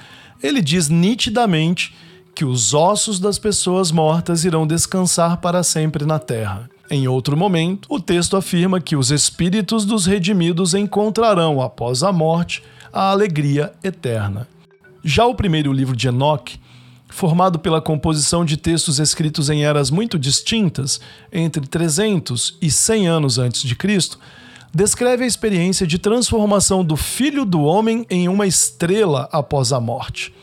ele 0.43 0.61
diz 0.61 0.89
nitidamente 0.89 1.95
que 2.35 2.45
os 2.45 2.75
ossos 2.75 3.21
das 3.21 3.39
pessoas 3.39 3.93
mortas 3.93 4.45
irão 4.45 4.67
descansar 4.67 5.39
para 5.39 5.63
sempre 5.63 6.05
na 6.05 6.19
terra. 6.19 6.69
Em 6.91 7.09
outro 7.09 7.37
momento, 7.37 7.87
o 7.89 7.99
texto 7.99 8.37
afirma 8.37 8.81
que 8.81 8.97
os 8.97 9.11
espíritos 9.11 9.85
dos 9.85 10.05
redimidos 10.05 10.75
encontrarão, 10.75 11.63
após 11.63 12.03
a 12.03 12.13
morte, 12.13 12.63
a 12.93 13.11
alegria 13.11 13.73
eterna. 13.83 14.47
Já 15.03 15.25
o 15.27 15.35
primeiro 15.35 15.73
livro 15.73 15.97
de 15.97 16.09
Enoque, 16.09 16.59
formado 17.09 17.59
pela 17.59 17.81
composição 17.81 18.45
de 18.45 18.57
textos 18.57 18.99
escritos 18.99 19.49
em 19.49 19.65
eras 19.65 19.91
muito 19.91 20.19
distintas, 20.19 21.01
entre 21.33 21.67
300 21.67 22.59
e 22.61 22.71
100 22.71 23.07
anos 23.07 23.39
antes 23.39 23.63
de 23.63 23.77
Cristo, 23.77 24.19
descreve 24.75 25.23
a 25.23 25.27
experiência 25.27 25.87
de 25.87 25.99
transformação 25.99 26.85
do 26.85 26.97
Filho 26.97 27.45
do 27.45 27.63
Homem 27.63 28.05
em 28.11 28.29
uma 28.29 28.47
estrela 28.47 29.29
após 29.31 29.73
a 29.73 29.79
morte. 29.79 30.35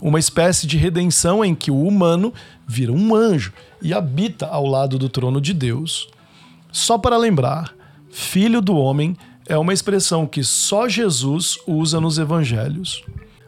Uma 0.00 0.20
espécie 0.20 0.64
de 0.64 0.76
redenção 0.76 1.44
em 1.44 1.56
que 1.56 1.70
o 1.70 1.82
humano 1.82 2.32
vira 2.66 2.92
um 2.92 3.14
anjo 3.14 3.52
e 3.82 3.92
habita 3.92 4.46
ao 4.46 4.64
lado 4.64 4.96
do 4.96 5.08
trono 5.08 5.40
de 5.40 5.52
Deus. 5.52 6.08
Só 6.70 6.96
para 6.96 7.16
lembrar, 7.16 7.74
Filho 8.10 8.60
do 8.60 8.76
Homem 8.76 9.16
é 9.46 9.58
uma 9.58 9.72
expressão 9.72 10.24
que 10.24 10.44
só 10.44 10.88
Jesus 10.88 11.58
usa 11.66 12.00
nos 12.00 12.16
evangelhos. 12.18 13.02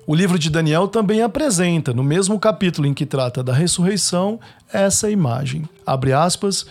O 0.06 0.14
livro 0.14 0.38
de 0.38 0.50
Daniel 0.50 0.88
também 0.88 1.22
apresenta, 1.22 1.94
no 1.94 2.02
mesmo 2.02 2.36
capítulo 2.40 2.88
em 2.88 2.94
que 2.94 3.06
trata 3.06 3.44
da 3.44 3.52
ressurreição, 3.52 4.40
essa 4.72 5.08
imagem. 5.08 5.68
Abre 5.86 6.12
aspas, 6.12 6.66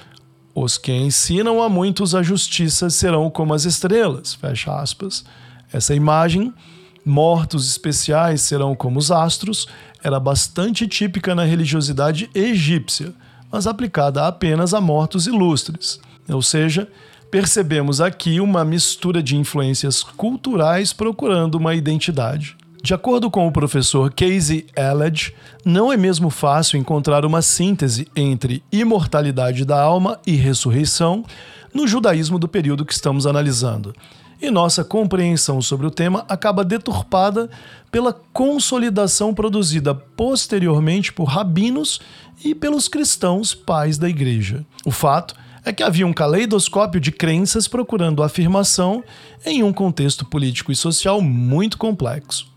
os 0.53 0.77
que 0.77 0.91
ensinam 0.91 1.62
a 1.62 1.70
muitos 1.70 2.15
a 2.15 2.22
justiça 2.22 2.89
serão 2.89 3.29
como 3.29 3.53
as 3.53 3.65
estrelas. 3.65 4.34
Fecha 4.34 4.74
aspas. 4.74 5.24
Essa 5.72 5.94
imagem, 5.94 6.53
mortos 7.06 7.70
especiais 7.70 8.41
serão 8.41 8.75
como 8.75 9.00
os 9.00 9.12
astros, 9.12 9.68
era 10.03 10.20
bastante 10.20 10.88
típica 10.88 11.36
na 11.36 11.44
religiosidade 11.44 12.29
egípcia, 12.34 13.13
mas 13.51 13.68
aplicada 13.68 14.27
apenas 14.27 14.74
a 14.74 14.82
mortos 14.82 15.27
ilustres. 15.27 16.00
Ou 16.27 16.41
seja, 16.41 16.88
percebemos 17.32 18.01
aqui 18.01 18.39
uma 18.39 18.65
mistura 18.65 19.22
de 19.22 19.36
influências 19.36 20.03
culturais 20.03 20.94
procurando 20.94 21.56
uma 21.56 21.75
identidade. 21.75 22.56
De 22.81 22.93
acordo 22.93 23.29
com 23.29 23.45
o 23.45 23.51
professor 23.51 24.12
Casey 24.13 24.65
Elledge, 24.75 25.33
não 25.65 25.91
é 25.91 25.98
mesmo 25.98 26.29
fácil 26.29 26.79
encontrar 26.79 27.25
uma 27.25 27.41
síntese 27.41 28.07
entre 28.15 28.63
imortalidade 28.71 29.65
da 29.65 29.79
alma 29.79 30.17
e 30.25 30.36
ressurreição 30.36 31.25
no 31.74 31.86
judaísmo 31.86 32.39
do 32.39 32.48
período 32.48 32.86
que 32.86 32.93
estamos 32.93 33.27
analisando. 33.27 33.93
E 34.41 34.50
nossa 34.50 34.86
compreensão 34.86 35.62
sobre 35.62 35.86
o 35.86 35.91
tema 35.91 36.25
acaba 36.29 36.63
deturpada 36.63 37.50
pela 37.91 38.13
consolidação 38.13 39.33
produzida 39.33 39.93
posteriormente 39.93 41.12
por 41.12 41.25
rabinos 41.25 42.00
e 42.43 42.55
pelos 42.55 42.88
cristãos 42.88 43.53
pais 43.53 43.98
da 43.98 44.07
igreja. 44.07 44.65
O 44.86 44.91
fato 44.91 45.36
é 45.65 45.74
que 45.74 45.83
havia 45.83 46.07
um 46.07 46.13
caleidoscópio 46.13 47.01
de 47.01 47.12
crenças 47.12 47.67
procurando 47.67 48.24
afirmação 48.24 49.03
em 49.45 49.62
um 49.62 49.74
contexto 49.74 50.24
político 50.24 50.71
e 50.71 50.75
social 50.75 51.21
muito 51.21 51.77
complexo. 51.77 52.49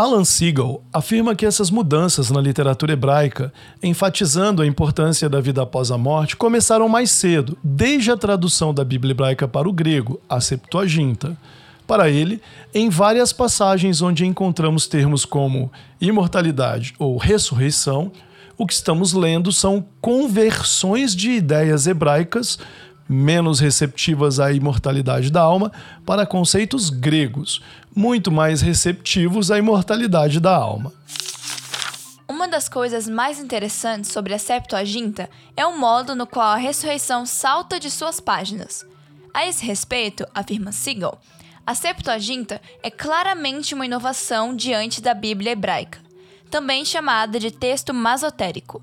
Alan 0.00 0.24
Siegel 0.24 0.82
afirma 0.92 1.34
que 1.34 1.44
essas 1.44 1.70
mudanças 1.70 2.30
na 2.30 2.40
literatura 2.40 2.94
hebraica, 2.94 3.52
enfatizando 3.82 4.62
a 4.62 4.66
importância 4.66 5.28
da 5.28 5.42
vida 5.42 5.62
após 5.62 5.90
a 5.90 5.98
morte, 5.98 6.36
começaram 6.36 6.88
mais 6.88 7.10
cedo, 7.10 7.58
desde 7.62 8.10
a 8.10 8.16
tradução 8.16 8.72
da 8.72 8.82
Bíblia 8.82 9.10
hebraica 9.10 9.46
para 9.46 9.68
o 9.68 9.72
grego, 9.72 10.18
a 10.26 10.40
Septuaginta. 10.40 11.36
Para 11.86 12.08
ele, 12.08 12.40
em 12.72 12.88
várias 12.88 13.30
passagens 13.30 14.00
onde 14.00 14.24
encontramos 14.24 14.86
termos 14.86 15.26
como 15.26 15.70
imortalidade 16.00 16.94
ou 16.98 17.18
ressurreição, 17.18 18.10
o 18.60 18.66
que 18.66 18.74
estamos 18.74 19.14
lendo 19.14 19.50
são 19.50 19.82
conversões 20.02 21.16
de 21.16 21.30
ideias 21.30 21.86
hebraicas 21.86 22.58
menos 23.08 23.58
receptivas 23.58 24.38
à 24.38 24.52
imortalidade 24.52 25.30
da 25.30 25.40
alma 25.40 25.72
para 26.04 26.26
conceitos 26.26 26.90
gregos, 26.90 27.62
muito 27.96 28.30
mais 28.30 28.60
receptivos 28.60 29.50
à 29.50 29.56
imortalidade 29.56 30.38
da 30.40 30.54
alma. 30.54 30.92
Uma 32.28 32.46
das 32.46 32.68
coisas 32.68 33.08
mais 33.08 33.40
interessantes 33.40 34.12
sobre 34.12 34.34
a 34.34 34.38
Septuaginta 34.38 35.30
é 35.56 35.64
o 35.64 35.78
modo 35.78 36.14
no 36.14 36.26
qual 36.26 36.48
a 36.48 36.56
ressurreição 36.56 37.24
salta 37.24 37.80
de 37.80 37.90
suas 37.90 38.20
páginas. 38.20 38.84
A 39.32 39.46
esse 39.46 39.64
respeito, 39.64 40.26
afirma 40.34 40.70
Siegel, 40.70 41.18
a 41.66 41.74
Septuaginta 41.74 42.60
é 42.82 42.90
claramente 42.90 43.74
uma 43.74 43.86
inovação 43.86 44.54
diante 44.54 45.00
da 45.00 45.14
Bíblia 45.14 45.52
hebraica 45.52 46.09
também 46.50 46.84
chamada 46.84 47.38
de 47.38 47.50
texto 47.50 47.94
masotérico. 47.94 48.82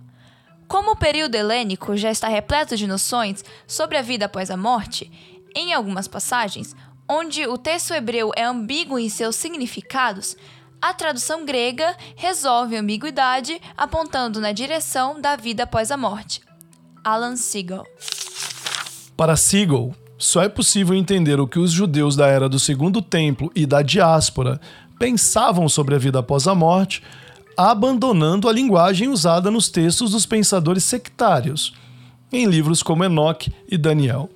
Como 0.68 0.92
o 0.92 0.96
período 0.96 1.36
helênico 1.36 1.96
já 1.96 2.10
está 2.10 2.28
repleto 2.28 2.76
de 2.76 2.88
noções 2.88 3.44
sobre 3.68 3.98
a 3.98 4.02
vida 4.02 4.26
após 4.26 4.50
a 4.50 4.58
morte, 4.58 5.12
em 5.56 5.74
algumas 5.74 6.08
passagens, 6.08 6.76
onde 7.08 7.46
o 7.48 7.58
texto 7.58 7.94
hebreu 7.94 8.32
é 8.36 8.44
ambíguo 8.44 9.00
em 9.00 9.10
seus 9.10 9.36
significados, 9.36 10.36
a 10.82 10.94
tradução 10.94 11.46
grega 11.46 11.96
resolve 12.16 12.76
a 12.76 12.82
ambiguidade 12.82 13.60
apontando 13.76 14.40
na 14.40 14.52
direção 14.52 15.20
da 15.20 15.36
vida 15.36 15.64
após 15.64 15.90
a 15.90 15.98
morte. 15.98 16.42
Alan 17.04 17.36
Siegel. 17.36 17.86
Para 19.16 19.36
Siegel, 19.36 19.96
só 20.18 20.44
é 20.44 20.50
possível 20.50 20.96
entender 20.96 21.40
o 21.40 21.48
que 21.48 21.58
os 21.58 21.72
judeus 21.72 22.16
da 22.16 22.28
era 22.28 22.50
do 22.50 22.60
Segundo 22.60 23.02
Templo 23.02 23.52
e 23.56 23.66
da 23.66 23.82
diáspora 23.82 24.60
pensavam 25.00 25.70
sobre 25.70 25.96
a 25.96 25.98
vida 25.98 26.20
após 26.20 26.48
a 26.48 26.54
morte 26.54 27.02
abandonando 27.58 28.48
a 28.48 28.54
linguagem 28.54 29.10
usada 29.10 29.50
nos 29.50 29.68
textos 29.68 30.12
dos 30.12 30.28
pensadores 30.28 30.84
sectários, 30.84 31.74
em 32.32 32.46
livros 32.46 32.84
como 32.84 33.04
Enoque 33.04 33.52
e 33.68 33.78
Daniel. 33.78 34.30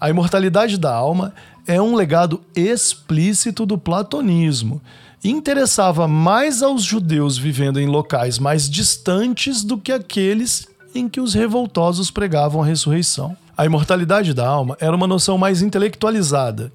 A 0.00 0.08
imortalidade 0.08 0.78
da 0.78 0.94
alma 0.94 1.34
é 1.66 1.80
um 1.80 1.94
legado 1.94 2.40
explícito 2.56 3.66
do 3.66 3.76
platonismo 3.76 4.80
e 5.22 5.28
interessava 5.28 6.08
mais 6.08 6.62
aos 6.62 6.82
judeus 6.82 7.36
vivendo 7.36 7.78
em 7.78 7.86
locais 7.86 8.38
mais 8.38 8.70
distantes 8.70 9.62
do 9.62 9.76
que 9.76 9.92
aqueles 9.92 10.66
em 10.94 11.08
que 11.08 11.20
os 11.20 11.34
revoltosos 11.34 12.10
pregavam 12.10 12.62
a 12.62 12.66
ressurreição. 12.66 13.36
A 13.56 13.66
imortalidade 13.66 14.32
da 14.32 14.48
alma 14.48 14.76
era 14.80 14.96
uma 14.96 15.06
noção 15.06 15.36
mais 15.36 15.60
intelectualizada. 15.60 16.72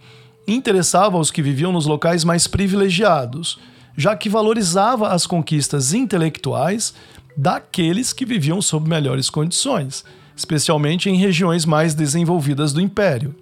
Interessava 0.48 1.18
aos 1.18 1.32
que 1.32 1.42
viviam 1.42 1.72
nos 1.72 1.88
locais 1.88 2.24
mais 2.24 2.46
privilegiados, 2.46 3.58
já 3.98 4.16
que 4.16 4.30
valorizava 4.30 5.10
as 5.10 5.26
conquistas 5.26 5.94
intelectuais 5.94 6.94
daqueles 7.36 8.14
que 8.14 8.26
viviam 8.26 8.62
sob 8.62 8.90
melhores 8.90 9.30
condições, 9.30 10.04
especialmente 10.36 11.10
em 11.10 11.16
regiões 11.16 11.66
mais 11.66 11.94
desenvolvidas 11.94 12.74
do 12.74 12.82
império. 12.82 13.36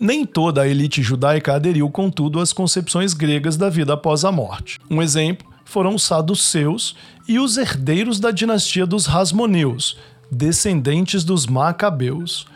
Nem 0.00 0.24
toda 0.24 0.62
a 0.62 0.68
elite 0.68 1.02
judaica 1.02 1.54
aderiu, 1.54 1.90
contudo, 1.90 2.40
às 2.40 2.52
concepções 2.52 3.12
gregas 3.12 3.56
da 3.56 3.68
vida 3.68 3.92
após 3.92 4.24
a 4.24 4.32
morte. 4.32 4.78
Um 4.90 5.02
exemplo 5.02 5.46
foram 5.64 5.94
os 5.94 6.02
saduceus 6.02 6.96
e 7.28 7.38
os 7.38 7.56
herdeiros 7.56 8.18
da 8.18 8.30
dinastia 8.30 8.86
dos 8.86 9.06
Rasmoneus, 9.06 9.98
descendentes 10.30 11.22
dos 11.22 11.46
Macabeus. 11.46 12.46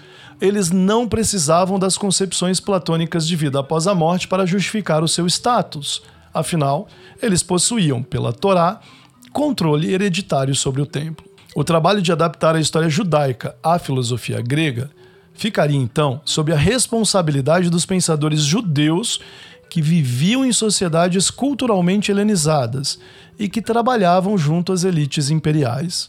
Eles 0.40 0.70
não 0.70 1.06
precisavam 1.06 1.78
das 1.78 1.96
concepções 1.98 2.60
platônicas 2.60 3.26
de 3.28 3.36
vida 3.36 3.60
após 3.60 3.86
a 3.86 3.94
morte 3.94 4.26
para 4.26 4.46
justificar 4.46 5.04
o 5.04 5.08
seu 5.08 5.26
status. 5.26 6.02
Afinal, 6.34 6.88
eles 7.22 7.42
possuíam, 7.42 8.02
pela 8.02 8.32
Torá, 8.32 8.80
controle 9.32 9.94
hereditário 9.94 10.54
sobre 10.54 10.82
o 10.82 10.86
templo. 10.86 11.24
O 11.54 11.62
trabalho 11.62 12.02
de 12.02 12.10
adaptar 12.10 12.56
a 12.56 12.60
história 12.60 12.88
judaica 12.88 13.56
à 13.62 13.78
filosofia 13.78 14.42
grega 14.42 14.90
ficaria 15.32 15.78
então 15.78 16.20
sob 16.24 16.52
a 16.52 16.56
responsabilidade 16.56 17.70
dos 17.70 17.86
pensadores 17.86 18.40
judeus 18.42 19.20
que 19.70 19.80
viviam 19.82 20.44
em 20.44 20.52
sociedades 20.52 21.30
culturalmente 21.30 22.10
helenizadas 22.10 22.98
e 23.38 23.48
que 23.48 23.62
trabalhavam 23.62 24.36
junto 24.38 24.72
às 24.72 24.84
elites 24.84 25.30
imperiais. 25.30 26.08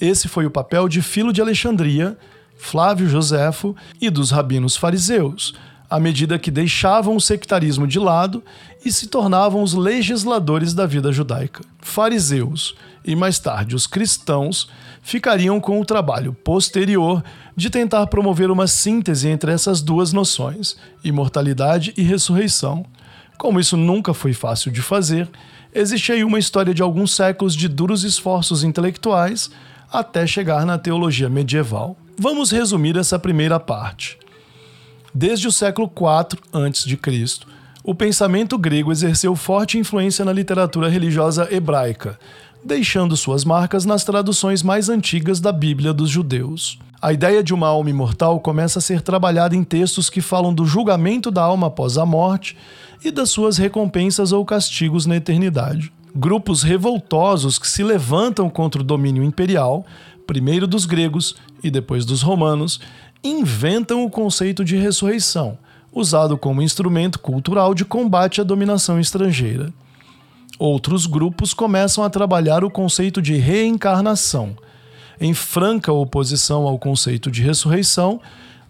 Esse 0.00 0.28
foi 0.28 0.46
o 0.46 0.50
papel 0.50 0.88
de 0.88 1.00
Filo 1.00 1.32
de 1.32 1.40
Alexandria, 1.40 2.18
Flávio 2.56 3.08
Joséfo 3.08 3.74
e 4.00 4.10
dos 4.10 4.30
rabinos 4.30 4.76
fariseus, 4.76 5.54
à 5.88 6.00
medida 6.00 6.38
que 6.38 6.50
deixavam 6.50 7.16
o 7.16 7.20
sectarismo 7.20 7.86
de 7.86 7.98
lado 7.98 8.42
e 8.84 8.92
se 8.92 9.06
tornavam 9.06 9.62
os 9.62 9.74
legisladores 9.74 10.74
da 10.74 10.86
vida 10.86 11.12
judaica. 11.12 11.64
Fariseus 11.80 12.74
e 13.04 13.14
mais 13.16 13.38
tarde 13.38 13.74
os 13.74 13.86
cristãos 13.86 14.68
ficariam 15.02 15.60
com 15.60 15.80
o 15.80 15.84
trabalho 15.84 16.32
posterior 16.32 17.22
de 17.56 17.68
tentar 17.68 18.06
promover 18.06 18.50
uma 18.50 18.66
síntese 18.66 19.28
entre 19.28 19.52
essas 19.52 19.80
duas 19.80 20.12
noções, 20.12 20.76
imortalidade 21.02 21.92
e 21.96 22.02
ressurreição. 22.02 22.84
Como 23.36 23.58
isso 23.58 23.76
nunca 23.76 24.14
foi 24.14 24.32
fácil 24.32 24.70
de 24.70 24.80
fazer, 24.80 25.28
existe 25.74 26.12
aí 26.12 26.22
uma 26.22 26.38
história 26.38 26.72
de 26.72 26.82
alguns 26.82 27.14
séculos 27.14 27.54
de 27.54 27.68
duros 27.68 28.04
esforços 28.04 28.62
intelectuais 28.62 29.50
até 29.90 30.26
chegar 30.26 30.64
na 30.64 30.78
teologia 30.78 31.28
medieval. 31.28 31.96
Vamos 32.16 32.50
resumir 32.50 32.96
essa 32.96 33.18
primeira 33.18 33.58
parte. 33.58 34.18
Desde 35.14 35.46
o 35.46 35.52
século 35.52 35.90
IV 35.94 36.38
a.C., 36.52 37.46
o 37.84 37.94
pensamento 37.94 38.56
grego 38.56 38.92
exerceu 38.92 39.34
forte 39.34 39.76
influência 39.76 40.24
na 40.24 40.32
literatura 40.32 40.88
religiosa 40.88 41.48
hebraica, 41.50 42.16
deixando 42.64 43.16
suas 43.16 43.44
marcas 43.44 43.84
nas 43.84 44.04
traduções 44.04 44.62
mais 44.62 44.88
antigas 44.88 45.40
da 45.40 45.50
Bíblia 45.50 45.92
dos 45.92 46.08
judeus. 46.08 46.78
A 47.00 47.12
ideia 47.12 47.42
de 47.42 47.52
uma 47.52 47.66
alma 47.66 47.90
imortal 47.90 48.38
começa 48.38 48.78
a 48.78 48.82
ser 48.82 49.00
trabalhada 49.00 49.56
em 49.56 49.64
textos 49.64 50.08
que 50.08 50.20
falam 50.20 50.54
do 50.54 50.64
julgamento 50.64 51.28
da 51.28 51.42
alma 51.42 51.66
após 51.66 51.98
a 51.98 52.06
morte 52.06 52.56
e 53.04 53.10
das 53.10 53.30
suas 53.30 53.58
recompensas 53.58 54.30
ou 54.30 54.44
castigos 54.44 55.04
na 55.04 55.16
eternidade. 55.16 55.92
Grupos 56.14 56.62
revoltosos 56.62 57.58
que 57.58 57.66
se 57.66 57.82
levantam 57.82 58.48
contra 58.48 58.80
o 58.80 58.84
domínio 58.84 59.24
imperial, 59.24 59.84
primeiro 60.24 60.68
dos 60.68 60.86
gregos 60.86 61.34
e 61.64 61.70
depois 61.70 62.04
dos 62.04 62.22
romanos, 62.22 62.80
inventam 63.24 64.04
o 64.04 64.10
conceito 64.10 64.64
de 64.64 64.76
ressurreição, 64.76 65.58
usado 65.92 66.38
como 66.38 66.62
instrumento 66.62 67.18
cultural 67.18 67.74
de 67.74 67.84
combate 67.84 68.40
à 68.40 68.44
dominação 68.44 68.98
estrangeira. 68.98 69.72
Outros 70.58 71.06
grupos 71.06 71.52
começam 71.52 72.02
a 72.04 72.10
trabalhar 72.10 72.64
o 72.64 72.70
conceito 72.70 73.20
de 73.20 73.36
reencarnação, 73.36 74.56
em 75.20 75.34
franca 75.34 75.92
oposição 75.92 76.66
ao 76.66 76.78
conceito 76.78 77.30
de 77.30 77.42
ressurreição, 77.42 78.20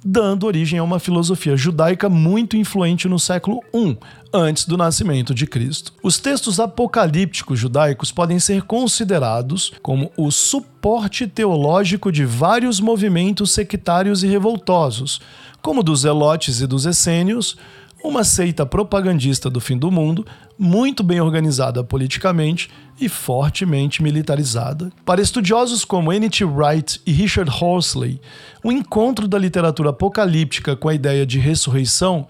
dando 0.04 0.46
origem 0.46 0.78
a 0.78 0.82
uma 0.82 0.98
filosofia 0.98 1.56
judaica 1.56 2.08
muito 2.08 2.56
influente 2.56 3.08
no 3.08 3.18
século 3.18 3.60
I, 3.72 3.96
antes 4.32 4.66
do 4.66 4.76
nascimento 4.76 5.34
de 5.34 5.46
Cristo. 5.46 5.92
Os 6.02 6.18
textos 6.18 6.58
apocalípticos 6.58 7.58
judaicos 7.58 8.10
podem 8.10 8.38
ser 8.38 8.62
considerados 8.62 9.72
como 9.82 10.10
o 10.16 10.30
suporte 10.30 11.26
teológico 11.26 12.10
de 12.10 12.24
vários 12.24 12.80
movimentos 12.80 13.52
sectários 13.52 14.24
e 14.24 14.26
revoltosos, 14.26 15.20
como 15.62 15.82
dos 15.82 16.00
Zelotes 16.00 16.60
e 16.60 16.66
dos 16.66 16.84
Essênios, 16.84 17.56
uma 18.02 18.24
seita 18.24 18.66
propagandista 18.66 19.48
do 19.48 19.60
fim 19.60 19.78
do 19.78 19.90
mundo, 19.90 20.26
muito 20.58 21.04
bem 21.04 21.20
organizada 21.20 21.84
politicamente 21.84 22.68
e 23.00 23.08
fortemente 23.08 24.02
militarizada. 24.02 24.90
Para 25.04 25.22
estudiosos 25.22 25.84
como 25.84 26.12
N.T. 26.12 26.44
Wright 26.44 27.00
e 27.06 27.12
Richard 27.12 27.50
Horsley, 27.50 28.20
o 28.64 28.72
encontro 28.72 29.28
da 29.28 29.38
literatura 29.38 29.90
apocalíptica 29.90 30.74
com 30.74 30.88
a 30.88 30.94
ideia 30.94 31.24
de 31.24 31.38
ressurreição 31.38 32.26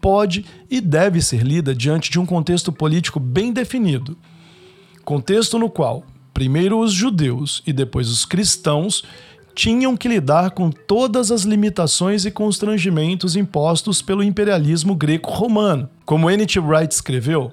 pode 0.00 0.44
e 0.70 0.80
deve 0.80 1.22
ser 1.22 1.42
lida 1.42 1.74
diante 1.74 2.10
de 2.10 2.20
um 2.20 2.26
contexto 2.26 2.70
político 2.70 3.18
bem 3.18 3.52
definido. 3.52 4.18
Contexto 5.02 5.58
no 5.58 5.70
qual, 5.70 6.04
primeiro 6.34 6.78
os 6.78 6.92
judeus 6.92 7.62
e 7.66 7.72
depois 7.72 8.10
os 8.10 8.26
cristãos 8.26 9.02
tinham 9.56 9.96
que 9.96 10.06
lidar 10.06 10.50
com 10.50 10.70
todas 10.70 11.32
as 11.32 11.44
limitações 11.44 12.26
e 12.26 12.30
constrangimentos 12.30 13.36
impostos 13.36 14.02
pelo 14.02 14.22
imperialismo 14.22 14.94
greco-romano. 14.94 15.88
Como 16.04 16.30
N.T. 16.30 16.60
Wright 16.60 16.92
escreveu, 16.92 17.50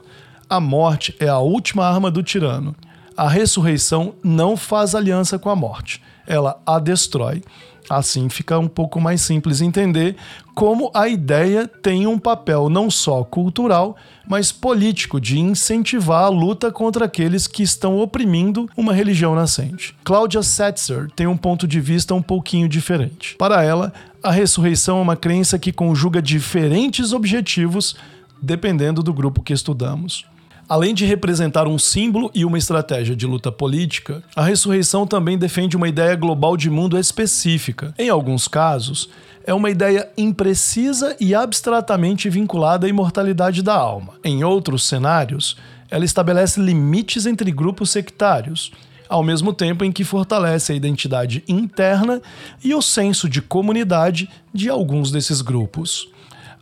a 0.49 0.59
morte 0.59 1.15
é 1.17 1.29
a 1.29 1.39
última 1.39 1.87
arma 1.87 2.11
do 2.11 2.21
tirano. 2.21 2.75
A 3.15 3.29
ressurreição 3.29 4.15
não 4.21 4.57
faz 4.57 4.93
aliança 4.93 5.39
com 5.39 5.49
a 5.49 5.55
morte, 5.55 6.01
ela 6.27 6.61
a 6.65 6.77
destrói. 6.77 7.41
Assim 7.89 8.29
fica 8.29 8.57
um 8.57 8.67
pouco 8.67 8.99
mais 8.99 9.21
simples 9.21 9.61
entender 9.61 10.15
como 10.55 10.91
a 10.93 11.07
ideia 11.07 11.67
tem 11.67 12.05
um 12.07 12.17
papel 12.17 12.69
não 12.69 12.89
só 12.89 13.23
cultural, 13.23 13.95
mas 14.27 14.51
político 14.51 15.19
de 15.19 15.39
incentivar 15.39 16.23
a 16.23 16.29
luta 16.29 16.71
contra 16.71 17.05
aqueles 17.05 17.47
que 17.47 17.63
estão 17.63 17.99
oprimindo 17.99 18.69
uma 18.77 18.93
religião 18.93 19.35
nascente. 19.35 19.95
Claudia 20.03 20.43
Setzer 20.43 21.09
tem 21.15 21.27
um 21.27 21.37
ponto 21.37 21.67
de 21.67 21.81
vista 21.81 22.13
um 22.13 22.21
pouquinho 22.21 22.69
diferente. 22.69 23.35
Para 23.35 23.63
ela, 23.63 23.91
a 24.21 24.31
ressurreição 24.31 24.99
é 24.99 25.01
uma 25.01 25.15
crença 25.15 25.59
que 25.59 25.73
conjuga 25.73 26.21
diferentes 26.21 27.11
objetivos 27.11 27.95
dependendo 28.41 29.01
do 29.01 29.13
grupo 29.13 29.41
que 29.41 29.53
estudamos. 29.53 30.25
Além 30.67 30.93
de 30.93 31.05
representar 31.05 31.67
um 31.67 31.77
símbolo 31.77 32.31
e 32.33 32.45
uma 32.45 32.57
estratégia 32.57 33.15
de 33.15 33.27
luta 33.27 33.51
política, 33.51 34.23
a 34.35 34.43
ressurreição 34.43 35.05
também 35.05 35.37
defende 35.37 35.75
uma 35.75 35.89
ideia 35.89 36.15
global 36.15 36.55
de 36.55 36.69
mundo 36.69 36.97
específica. 36.97 37.93
Em 37.97 38.09
alguns 38.09 38.47
casos, 38.47 39.09
é 39.45 39.53
uma 39.53 39.69
ideia 39.69 40.09
imprecisa 40.17 41.15
e 41.19 41.35
abstratamente 41.35 42.29
vinculada 42.29 42.87
à 42.87 42.89
imortalidade 42.89 43.61
da 43.61 43.75
alma. 43.75 44.13
Em 44.23 44.43
outros 44.43 44.87
cenários, 44.87 45.57
ela 45.91 46.05
estabelece 46.05 46.61
limites 46.61 47.25
entre 47.25 47.51
grupos 47.51 47.89
sectários, 47.89 48.71
ao 49.09 49.21
mesmo 49.21 49.53
tempo 49.53 49.83
em 49.83 49.91
que 49.91 50.03
fortalece 50.03 50.71
a 50.71 50.75
identidade 50.75 51.43
interna 51.47 52.21
e 52.63 52.73
o 52.73 52.81
senso 52.81 53.27
de 53.27 53.41
comunidade 53.41 54.29
de 54.53 54.69
alguns 54.69 55.11
desses 55.11 55.41
grupos. 55.41 56.12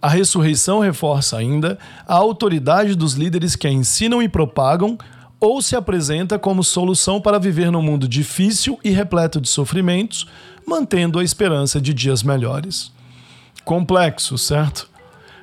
A 0.02 0.10
ressurreição 0.10 0.80
reforça 0.80 1.38
ainda 1.38 1.78
a 2.08 2.16
autoridade 2.16 2.96
dos 2.96 3.14
líderes 3.14 3.56
que 3.56 3.68
a 3.68 3.72
ensinam 3.72 4.22
e 4.22 4.28
propagam, 4.28 4.98
ou 5.40 5.62
se 5.62 5.76
apresenta 5.76 6.38
como 6.40 6.64
solução 6.64 7.20
para 7.20 7.40
viver 7.40 7.72
num 7.72 7.82
mundo 7.82 8.08
difícil 8.08 8.80
e 8.84 8.90
repleto 8.92 9.42
de 9.42 9.50
sofrimentos, 9.50 10.28
mantendo 10.66 11.20
a 11.20 11.24
esperança 11.24 11.82
de 11.82 11.94
dias 11.94 12.22
melhores. 12.24 12.92
Complexo, 13.66 14.38
certo? 14.38 14.90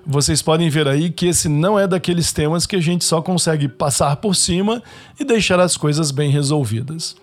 Vocês 0.06 0.40
podem 0.40 0.70
ver 0.70 0.88
aí 0.88 1.10
que 1.10 1.26
esse 1.26 1.48
não 1.48 1.78
é 1.78 1.86
daqueles 1.86 2.32
temas 2.32 2.66
que 2.66 2.76
a 2.76 2.80
gente 2.80 3.04
só 3.04 3.20
consegue 3.20 3.68
passar 3.68 4.16
por 4.16 4.34
cima 4.34 4.82
e 5.18 5.24
deixar 5.24 5.60
as 5.60 5.76
coisas 5.76 6.10
bem 6.10 6.30
resolvidas. 6.30 7.16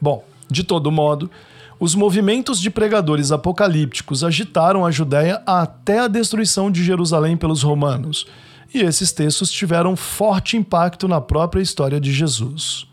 Bom, 0.00 0.24
de 0.50 0.62
todo 0.62 0.92
modo, 0.92 1.30
os 1.82 1.96
movimentos 1.96 2.60
de 2.60 2.70
pregadores 2.70 3.32
apocalípticos 3.32 4.22
agitaram 4.22 4.86
a 4.86 4.90
Judéia 4.92 5.42
até 5.44 5.98
a 5.98 6.06
destruição 6.06 6.70
de 6.70 6.84
Jerusalém 6.84 7.36
pelos 7.36 7.64
romanos, 7.64 8.24
e 8.72 8.78
esses 8.78 9.10
textos 9.10 9.50
tiveram 9.50 9.96
forte 9.96 10.56
impacto 10.56 11.08
na 11.08 11.20
própria 11.20 11.60
história 11.60 12.00
de 12.00 12.12
Jesus. 12.12 12.86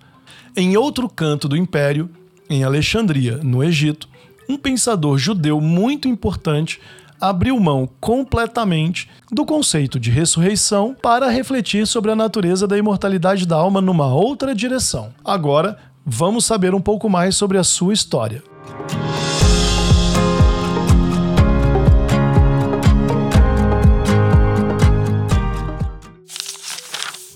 Em 0.58 0.76
outro 0.76 1.08
canto 1.08 1.48
do 1.48 1.56
império, 1.56 2.10
em 2.50 2.64
Alexandria, 2.64 3.38
no 3.44 3.64
Egito, 3.64 4.10
um 4.50 4.58
pensador 4.58 5.20
judeu 5.20 5.62
muito 5.62 6.08
importante 6.08 6.82
abriu 7.22 7.60
mão 7.60 7.88
completamente 8.00 9.08
do 9.32 9.46
conceito 9.46 10.00
de 10.00 10.10
ressurreição 10.10 10.96
para 11.00 11.30
refletir 11.30 11.86
sobre 11.86 12.10
a 12.10 12.16
natureza 12.16 12.68
da 12.68 12.76
imortalidade 12.76 13.46
da 13.46 13.56
alma 13.56 13.82
numa 13.82 14.08
outra 14.08 14.56
direção. 14.56 15.14
Agora, 15.24 15.78
vamos 16.06 16.46
saber 16.46 16.74
um 16.74 16.82
pouco 16.82 17.10
mais 17.10 17.36
sobre 17.36 17.58
a 17.58 17.64
sua 17.64 17.94
história. 17.94 18.44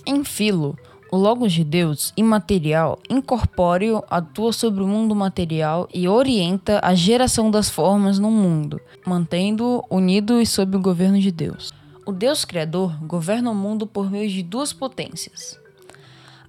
Em 0.06 0.24
Filo, 0.24 0.78
o 1.12 1.16
Logos 1.18 1.54
de 1.54 1.64
Deus, 1.64 2.12
imaterial, 2.18 3.00
incorpóreo, 3.10 4.04
atua 4.10 4.52
sobre 4.52 4.84
o 4.84 4.88
mundo 4.88 5.16
material 5.16 5.88
e 5.94 6.08
orienta 6.08 6.80
a 6.84 6.96
geração 6.96 7.52
das 7.52 7.70
formas 7.70 8.18
no 8.18 8.32
mundo, 8.32 8.82
mantendo-o 9.06 9.86
unido 9.96 10.42
e 10.42 10.46
sob 10.46 10.76
o 10.76 10.82
governo 10.82 11.20
de 11.20 11.32
Deus. 11.32 11.72
O 12.06 12.12
Deus 12.12 12.44
Criador 12.44 12.98
governa 13.06 13.52
o 13.52 13.56
mundo 13.56 13.86
por 13.86 14.10
meio 14.10 14.30
de 14.30 14.42
duas 14.44 14.74
potências. 14.74 15.63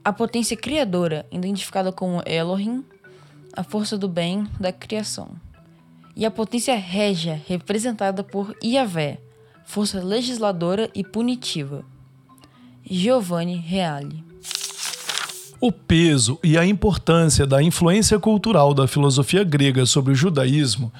A 0.05 0.13
potência 0.13 0.55
criadora, 0.55 1.25
identificada 1.33 1.91
como 1.91 2.23
Elohim, 2.27 2.85
a 3.57 3.65
força 3.65 3.97
do 3.97 4.07
bem 4.07 4.47
da 4.61 4.71
criação. 4.71 5.31
E 6.15 6.27
a 6.27 6.31
potência 6.31 6.77
régia, 6.77 7.41
representada 7.49 8.23
por 8.23 8.55
Iavé, 8.63 9.19
força 9.65 10.05
legisladora 10.05 10.91
e 10.95 11.03
punitiva. 11.03 11.87
Giovanni 12.85 13.57
Reale. 13.57 14.23
O 15.59 15.73
peso 15.73 16.39
e 16.45 16.59
a 16.59 16.67
importância 16.67 17.47
da 17.47 17.63
influência 17.63 18.19
cultural 18.19 18.75
da 18.75 18.87
filosofia 18.87 19.43
grega 19.43 19.87
sobre 19.87 20.13
o 20.13 20.15
judaísmo 20.15 20.93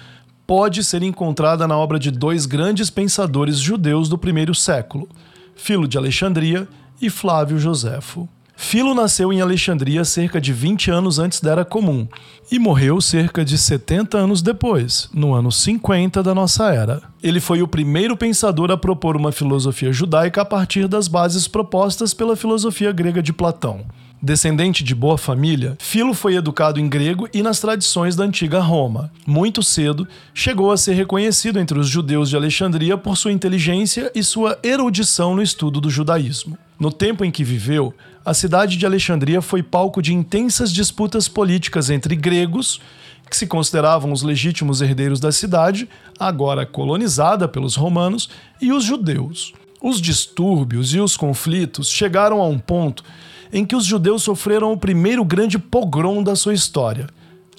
pode 0.47 0.83
ser 0.83 1.03
encontrada 1.03 1.69
na 1.69 1.77
obra 1.77 1.99
de 1.99 2.11
dois 2.11 2.47
grandes 2.47 2.89
pensadores 2.89 3.59
judeus 3.59 4.09
do 4.09 4.17
primeiro 4.17 4.55
século, 4.55 5.07
Filo 5.55 5.87
de 5.87 5.99
Alexandria 5.99 6.67
e 7.03 7.11
Flávio 7.11 7.59
Joséfo. 7.59 8.27
Filo 8.57 8.95
nasceu 8.95 9.33
em 9.33 9.41
Alexandria 9.41 10.05
cerca 10.05 10.41
de 10.41 10.53
20 10.53 10.91
anos 10.91 11.19
antes 11.19 11.41
da 11.41 11.53
Era 11.53 11.65
Comum 11.65 12.07
e 12.51 12.59
morreu 12.59 13.01
cerca 13.01 13.45
de 13.45 13.59
70 13.59 14.17
anos 14.17 14.43
depois, 14.43 15.09
no 15.13 15.35
ano 15.35 15.51
50 15.51 16.23
da 16.23 16.35
nossa 16.35 16.73
era. 16.73 17.03
Ele 17.23 17.41
foi 17.41 17.63
o 17.63 17.69
primeiro 17.69 18.17
pensador 18.17 18.71
a 18.71 18.77
propor 18.77 19.17
uma 19.17 19.33
filosofia 19.33 19.93
judaica 19.93 20.43
a 20.43 20.45
partir 20.45 20.87
das 20.87 21.09
bases 21.09 21.49
propostas 21.49 22.15
pela 22.15 22.37
filosofia 22.37 22.93
grega 22.93 23.23
de 23.23 23.33
Platão. 23.33 23.85
Descendente 24.23 24.83
de 24.83 24.95
boa 24.95 25.19
família, 25.19 25.77
Filo 25.79 26.15
foi 26.15 26.35
educado 26.35 26.81
em 26.81 26.89
grego 26.89 27.29
e 27.35 27.43
nas 27.43 27.61
tradições 27.61 28.17
da 28.17 28.25
antiga 28.25 28.59
Roma. 28.59 29.13
Muito 29.27 29.63
cedo, 29.63 30.09
chegou 30.33 30.73
a 30.73 30.79
ser 30.79 30.95
reconhecido 30.95 31.59
entre 31.59 31.79
os 31.79 31.89
judeus 31.89 32.31
de 32.31 32.37
Alexandria 32.37 32.97
por 32.97 33.19
sua 33.19 33.33
inteligência 33.33 34.11
e 34.15 34.23
sua 34.23 34.59
erudição 34.63 35.35
no 35.35 35.43
estudo 35.43 35.79
do 35.79 35.91
judaísmo. 35.91 36.57
No 36.79 36.91
tempo 36.91 37.25
em 37.25 37.31
que 37.31 37.45
viveu, 37.45 37.95
a 38.25 38.35
cidade 38.35 38.77
de 38.77 38.85
Alexandria 38.85 39.41
foi 39.41 39.63
palco 39.63 40.03
de 40.03 40.13
intensas 40.13 40.73
disputas 40.73 41.29
políticas 41.29 41.91
entre 41.91 42.17
gregos, 42.17 42.81
que 43.29 43.37
se 43.37 43.47
consideravam 43.47 44.13
os 44.13 44.23
legítimos 44.23 44.81
herdeiros 44.83 45.21
da 45.21 45.33
cidade, 45.33 45.89
agora 46.19 46.67
colonizada 46.67 47.47
pelos 47.47 47.77
romanos, 47.77 48.29
e 48.61 48.73
os 48.73 48.85
judeus. 48.85 49.53
Os 49.81 50.01
distúrbios 50.01 50.95
e 50.95 51.01
os 51.01 51.17
conflitos 51.17 51.89
chegaram 51.89 52.41
a 52.41 52.49
um 52.49 52.59
ponto 52.59 53.05
em 53.53 53.65
que 53.65 53.77
os 53.77 53.85
judeus 53.85 54.23
sofreram 54.23 54.73
o 54.73 54.77
primeiro 54.77 55.25
grande 55.25 55.59
pogrom 55.59 56.23
da 56.23 56.35
sua 56.35 56.55
história, 56.55 57.07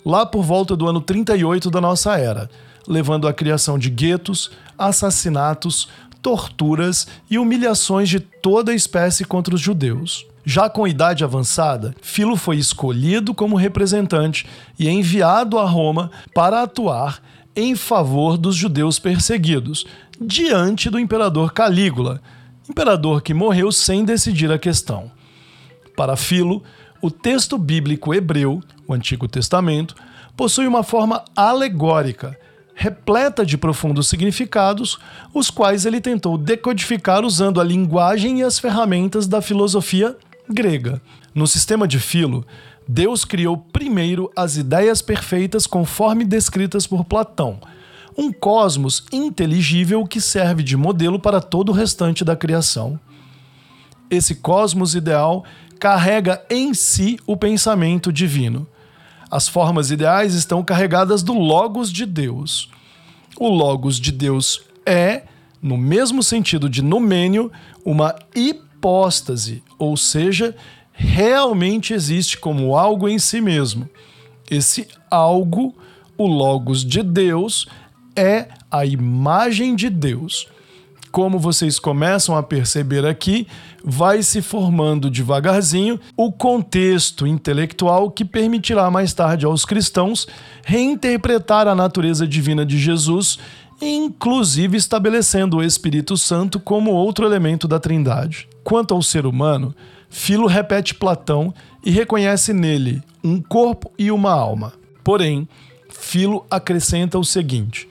lá 0.06 0.26
por 0.26 0.44
volta 0.44 0.76
do 0.76 0.88
ano 0.88 1.00
38 1.00 1.72
da 1.72 1.80
nossa 1.80 2.18
era, 2.18 2.50
levando 2.88 3.28
à 3.28 3.34
criação 3.34 3.80
de 3.80 3.90
guetos, 3.90 4.52
assassinatos, 4.78 5.88
torturas 6.26 7.06
e 7.30 7.38
humilhações 7.38 8.10
de 8.10 8.20
toda 8.20 8.74
espécie 8.74 9.24
contra 9.24 9.54
os 9.54 9.62
judeus. 9.62 10.26
Já 10.44 10.68
com 10.68 10.88
idade 10.88 11.24
avançada, 11.24 11.96
Filo 12.02 12.36
foi 12.36 12.58
escolhido 12.58 13.32
como 13.32 13.56
representante 13.56 14.48
e 14.80 14.90
enviado 14.90 15.60
a 15.60 15.66
Roma 15.66 16.10
para 16.34 16.64
atuar 16.64 17.22
em 17.56 17.76
favor 17.76 18.40
dos 18.40 18.56
judeus 18.56 18.98
perseguidos, 18.98 19.86
diante 20.20 20.90
do 20.90 20.98
imperador 20.98 21.54
Calígula, 21.54 22.20
imperador 22.68 23.22
que 23.22 23.32
morreu 23.32 23.72
sem 23.72 24.04
decidir 24.04 24.52
a 24.52 24.58
questão. 24.58 25.12
Para 25.96 26.16
Filo, 26.16 26.64
o 27.04 27.12
texto 27.12 27.56
bíblico 27.56 28.16
hebreu, 28.16 28.64
o 28.88 28.96
Antigo 28.96 29.28
Testamento, 29.28 29.94
possui 30.36 30.66
uma 30.66 30.82
forma 30.82 31.24
alegórica, 31.36 32.36
repleta 32.76 33.46
de 33.46 33.58
profundos 33.58 34.10
significados, 34.10 35.00
os 35.34 35.50
quais 35.50 35.86
ele 35.86 36.02
tentou 36.02 36.38
decodificar 36.38 37.24
usando 37.24 37.62
a 37.62 37.64
linguagem 37.64 38.40
e 38.40 38.44
as 38.44 38.60
ferramentas 38.60 39.26
da 39.26 39.42
filosofia 39.42 40.16
grega. 40.48 41.02
No 41.34 41.48
sistema 41.48 41.88
de 41.88 42.00
Filo, 42.00 42.46
Deus 42.88 43.26
criou 43.26 43.58
primeiro 43.58 44.30
as 44.36 44.58
ideias 44.58 45.02
perfeitas 45.02 45.66
conforme 45.66 46.26
descritas 46.26 46.86
por 46.86 47.06
Platão, 47.06 47.60
um 48.18 48.32
cosmos 48.32 49.06
inteligível 49.12 50.06
que 50.06 50.22
serve 50.22 50.62
de 50.62 50.78
modelo 50.78 51.20
para 51.20 51.42
todo 51.42 51.70
o 51.70 51.74
restante 51.74 52.24
da 52.24 52.36
criação. 52.36 53.00
Esse 54.10 54.36
cosmos 54.36 54.96
ideal 54.96 55.44
carrega 55.80 56.46
em 56.50 56.74
si 56.74 57.18
o 57.26 57.36
pensamento 57.36 58.12
divino. 58.12 58.68
As 59.30 59.48
formas 59.48 59.92
ideais 59.92 60.34
estão 60.34 60.64
carregadas 60.64 61.24
do 61.24 61.34
Logos 61.34 61.92
de 61.92 62.06
Deus. 62.06 62.70
O 63.38 63.50
Logos 63.50 64.00
de 64.00 64.12
Deus 64.12 64.64
é, 64.86 65.24
no 65.62 65.78
mesmo 65.78 66.22
sentido 66.22 66.70
de 66.70 66.82
numênio, 66.82 67.52
uma 67.84 68.16
hipóstase, 68.36 69.64
ou 69.80 69.98
seja, 69.98 70.56
realmente 70.92 71.94
existe 71.94 72.38
como 72.38 72.78
algo 72.78 73.10
em 73.10 73.20
si 73.20 73.42
mesmo. 73.42 73.90
Esse 74.50 74.88
algo, 75.10 75.76
o 76.18 76.28
Logos 76.28 76.86
de 76.86 77.02
Deus, 77.02 77.68
é 78.16 78.48
a 78.70 78.86
imagem 78.86 79.76
de 79.76 79.90
Deus 79.90 80.48
como 81.16 81.40
vocês 81.40 81.80
começam 81.80 82.36
a 82.36 82.44
perceber 82.44 83.06
aqui, 83.06 83.48
vai 83.82 84.22
se 84.22 84.42
formando 84.42 85.10
devagarzinho 85.10 85.98
o 86.18 86.30
contexto 86.30 87.26
intelectual 87.26 88.12
que 88.12 88.26
permitirá 88.26 88.92
mais 88.92 89.14
tarde 89.14 89.46
aos 89.46 89.64
cristãos 89.64 90.28
reinterpretar 90.66 91.70
a 91.70 91.74
natureza 91.74 92.28
divina 92.28 92.66
de 92.66 92.78
Jesus, 92.78 93.40
inclusive 93.82 94.76
estabelecendo 94.76 95.56
o 95.56 95.64
Espírito 95.64 96.18
Santo 96.18 96.60
como 96.60 96.92
outro 96.92 97.26
elemento 97.26 97.66
da 97.66 97.80
Trindade. 97.80 98.50
Quanto 98.62 98.94
ao 98.94 99.02
ser 99.02 99.26
humano, 99.26 99.74
Filo 100.10 100.48
repete 100.48 100.94
Platão 100.94 101.54
e 101.86 101.92
reconhece 101.92 102.52
nele 102.52 103.02
um 103.24 103.42
corpo 103.42 103.90
e 103.98 104.12
uma 104.12 104.34
alma. 104.34 104.74
Porém, 105.02 105.48
Filo 105.90 106.46
acrescenta 106.52 107.18
o 107.18 107.24
seguinte: 107.24 107.88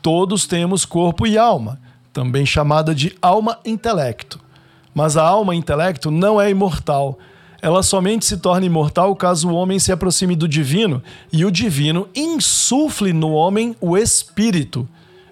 todos 0.00 0.46
temos 0.46 0.86
corpo 0.86 1.26
e 1.26 1.36
alma 1.36 1.86
também 2.18 2.44
chamada 2.44 2.92
de 2.92 3.16
alma-intelecto. 3.22 4.40
Mas 4.92 5.16
a 5.16 5.22
alma-intelecto 5.22 6.10
não 6.10 6.40
é 6.40 6.50
imortal. 6.50 7.16
Ela 7.62 7.80
somente 7.80 8.26
se 8.26 8.38
torna 8.38 8.66
imortal 8.66 9.14
caso 9.14 9.48
o 9.48 9.54
homem 9.54 9.78
se 9.78 9.92
aproxime 9.92 10.34
do 10.34 10.48
divino 10.48 11.00
e 11.32 11.44
o 11.44 11.50
divino 11.50 12.08
insufle 12.16 13.12
no 13.12 13.30
homem 13.30 13.76
o 13.80 13.96
espírito. 13.96 14.88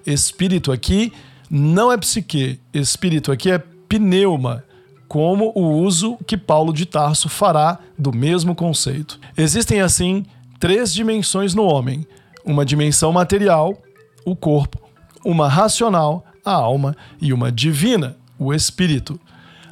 Espírito 0.07 0.70
aqui 0.70 1.12
não 1.51 1.90
é 1.90 1.96
psique, 1.96 2.61
espírito 2.72 3.33
aqui 3.33 3.51
é 3.51 3.59
pneuma, 3.88 4.62
como 5.09 5.51
o 5.57 5.83
uso 5.83 6.16
que 6.25 6.37
Paulo 6.37 6.72
de 6.72 6.87
Tarso 6.87 7.29
fará 7.29 7.81
do 7.99 8.14
mesmo 8.14 8.55
conceito. 8.55 9.18
Existem 9.37 9.81
assim 9.81 10.25
três 10.61 10.94
dimensões 10.94 11.53
no 11.53 11.64
homem: 11.64 12.07
uma 12.44 12.64
dimensão 12.64 13.11
material, 13.11 13.77
o 14.25 14.37
corpo, 14.37 14.81
uma 15.25 15.49
racional, 15.49 16.25
a 16.46 16.52
alma, 16.52 16.96
e 17.20 17.32
uma 17.32 17.50
divina, 17.50 18.16
o 18.38 18.54
espírito. 18.54 19.18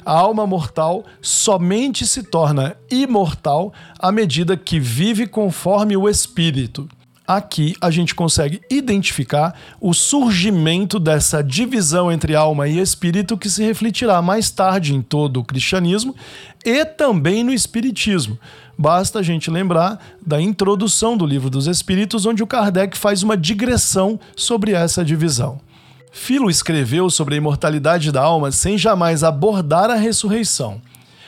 A 0.05 0.11
alma 0.11 0.45
mortal 0.45 1.03
somente 1.21 2.05
se 2.05 2.21
torna 2.21 2.75
imortal 2.91 3.73
à 3.97 4.11
medida 4.11 4.55
que 4.55 4.79
vive 4.79 5.25
conforme 5.25 5.97
o 5.97 6.07
espírito. 6.07 6.87
Aqui 7.27 7.75
a 7.81 7.89
gente 7.89 8.13
consegue 8.13 8.61
identificar 8.69 9.59
o 9.81 9.95
surgimento 9.95 10.99
dessa 10.99 11.43
divisão 11.43 12.11
entre 12.11 12.35
alma 12.35 12.67
e 12.67 12.77
espírito 12.77 13.35
que 13.35 13.49
se 13.49 13.63
refletirá 13.63 14.21
mais 14.21 14.51
tarde 14.51 14.93
em 14.93 15.01
todo 15.01 15.39
o 15.39 15.43
cristianismo 15.43 16.15
e 16.63 16.85
também 16.85 17.43
no 17.43 17.51
espiritismo. 17.51 18.37
Basta 18.77 19.19
a 19.19 19.23
gente 19.23 19.49
lembrar 19.49 19.99
da 20.23 20.39
introdução 20.39 21.17
do 21.17 21.25
Livro 21.25 21.49
dos 21.49 21.65
Espíritos, 21.65 22.27
onde 22.27 22.43
o 22.43 22.47
Kardec 22.47 22.95
faz 22.95 23.23
uma 23.23 23.35
digressão 23.35 24.19
sobre 24.35 24.73
essa 24.73 25.03
divisão. 25.03 25.59
Filo 26.17 26.49
escreveu 26.49 27.09
sobre 27.09 27.35
a 27.35 27.37
imortalidade 27.37 28.09
da 28.09 28.21
alma 28.21 28.49
sem 28.49 28.77
jamais 28.77 29.21
abordar 29.21 29.91
a 29.91 29.95
ressurreição, 29.95 30.81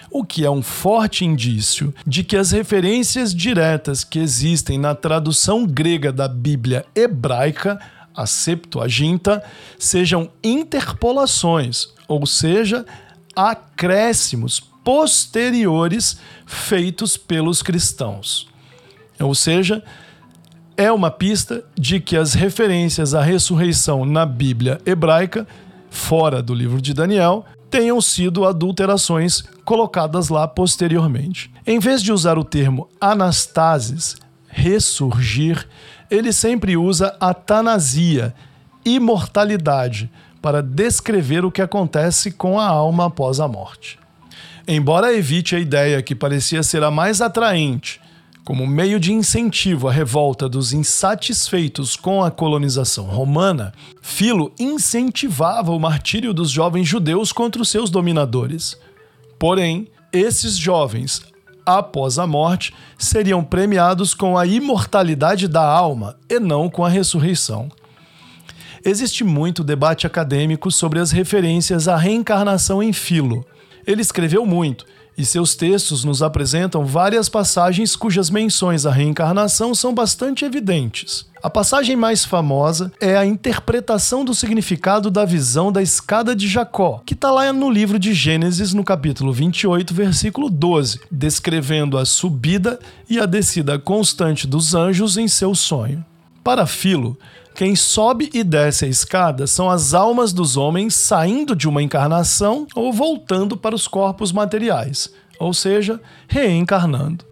o 0.09 0.23
que 0.23 0.45
é 0.45 0.49
um 0.49 0.63
forte 0.63 1.25
indício 1.25 1.93
de 2.07 2.23
que 2.23 2.37
as 2.37 2.51
referências 2.51 3.35
diretas 3.35 4.05
que 4.05 4.17
existem 4.17 4.79
na 4.79 4.95
tradução 4.95 5.67
grega 5.67 6.09
da 6.09 6.25
Bíblia 6.25 6.85
hebraica, 6.95 7.77
a 8.15 8.25
Septuaginta, 8.25 9.43
sejam 9.77 10.31
interpolações, 10.41 11.89
ou 12.07 12.25
seja, 12.25 12.85
acréscimos 13.35 14.61
posteriores 14.85 16.17
feitos 16.45 17.17
pelos 17.17 17.61
cristãos. 17.61 18.47
Ou 19.19 19.35
seja, 19.35 19.83
é 20.77 20.91
uma 20.91 21.09
pista 21.09 21.63
de 21.75 21.99
que 21.99 22.15
as 22.15 22.35
referências 22.35 23.15
à 23.15 23.21
ressurreição 23.21 24.05
na 24.05 24.27
Bíblia 24.27 24.79
hebraica, 24.85 25.47
fora 25.89 26.39
do 26.39 26.53
livro 26.53 26.79
de 26.79 26.93
Daniel, 26.93 27.43
tenham 27.67 27.99
sido 27.99 28.45
adulterações 28.45 29.43
colocadas 29.65 30.29
lá 30.29 30.47
posteriormente. 30.47 31.51
Em 31.65 31.79
vez 31.79 32.03
de 32.03 32.13
usar 32.13 32.37
o 32.37 32.43
termo 32.43 32.87
anastasis, 33.01 34.17
ressurgir, 34.47 35.67
ele 36.11 36.31
sempre 36.31 36.77
usa 36.77 37.17
atanasia, 37.19 38.33
imortalidade, 38.85 40.09
para 40.41 40.61
descrever 40.61 41.43
o 41.43 41.51
que 41.51 41.61
acontece 41.61 42.31
com 42.31 42.59
a 42.59 42.67
alma 42.67 43.07
após 43.07 43.39
a 43.39 43.47
morte. 43.47 43.99
Embora 44.67 45.13
evite 45.13 45.55
a 45.55 45.59
ideia 45.59 46.03
que 46.03 46.13
parecia 46.13 46.61
ser 46.61 46.83
a 46.83 46.91
mais 46.91 47.19
atraente 47.19 47.99
Como 48.47 48.65
meio 48.65 48.97
de 48.97 49.11
incentivo 49.11 49.89
à 49.89 49.91
revolta 49.91 50.47
dos 50.47 50.71
insatisfeitos 50.71 51.97
com 51.97 52.23
a 52.23 52.31
colonização 52.31 53.03
romana, 53.03 53.73
Filo 54.01 54.53
incentivava 54.57 55.73
o 55.73 55.79
martírio 55.79 56.33
dos 56.33 56.49
jovens 56.49 56.87
judeus 56.87 57.33
contra 57.33 57.61
os 57.61 57.67
seus 57.67 57.89
dominadores. 57.89 58.77
Porém, 59.37 59.89
esses 60.13 60.55
jovens, 60.57 61.23
após 61.65 62.17
a 62.17 62.25
morte, 62.25 62.73
seriam 62.97 63.43
premiados 63.43 64.13
com 64.13 64.37
a 64.37 64.45
imortalidade 64.45 65.45
da 65.49 65.69
alma 65.69 66.15
e 66.29 66.39
não 66.39 66.69
com 66.69 66.85
a 66.85 66.89
ressurreição. 66.89 67.67
Existe 68.81 69.25
muito 69.25 69.61
debate 69.61 70.07
acadêmico 70.07 70.71
sobre 70.71 70.99
as 70.99 71.11
referências 71.11 71.89
à 71.89 71.97
reencarnação 71.97 72.81
em 72.81 72.93
Filo. 72.93 73.45
Ele 73.85 74.01
escreveu 74.01 74.45
muito 74.45 74.85
e 75.17 75.25
seus 75.25 75.55
textos 75.55 76.03
nos 76.03 76.21
apresentam 76.21 76.85
várias 76.85 77.27
passagens 77.27 77.95
cujas 77.95 78.29
menções 78.29 78.85
à 78.85 78.91
reencarnação 78.91 79.73
são 79.73 79.93
bastante 79.93 80.45
evidentes. 80.45 81.25
A 81.41 81.49
passagem 81.49 81.95
mais 81.95 82.25
famosa 82.25 82.91
é 82.99 83.15
a 83.15 83.25
interpretação 83.25 84.25
do 84.25 84.33
significado 84.33 85.09
da 85.09 85.25
visão 85.25 85.71
da 85.71 85.81
escada 85.81 86.35
de 86.35 86.47
Jacó, 86.47 87.01
que 87.05 87.13
está 87.13 87.31
lá 87.31 87.51
no 87.53 87.69
livro 87.69 87.97
de 87.97 88.13
Gênesis, 88.13 88.73
no 88.73 88.83
capítulo 88.83 89.31
28, 89.31 89.93
versículo 89.93 90.49
12, 90.49 90.99
descrevendo 91.11 91.97
a 91.97 92.05
subida 92.05 92.79
e 93.09 93.19
a 93.19 93.25
descida 93.25 93.79
constante 93.79 94.45
dos 94.45 94.75
anjos 94.75 95.17
em 95.17 95.27
seu 95.27 95.55
sonho. 95.55 96.03
Para 96.47 96.65
Filo, 96.65 97.19
quem 97.53 97.75
sobe 97.75 98.29
e 98.33 98.41
desce 98.41 98.85
a 98.85 98.87
escada 98.87 99.45
são 99.45 99.69
as 99.69 99.93
almas 99.93 100.31
dos 100.31 100.55
homens 100.55 100.95
saindo 100.95 101.53
de 101.53 101.67
uma 101.67 101.83
encarnação 101.83 102.65
ou 102.73 102.93
voltando 102.93 103.57
para 103.57 103.75
os 103.75 103.85
corpos 103.85 104.31
materiais, 104.31 105.13
ou 105.37 105.53
seja, 105.53 105.99
reencarnando. 106.25 107.25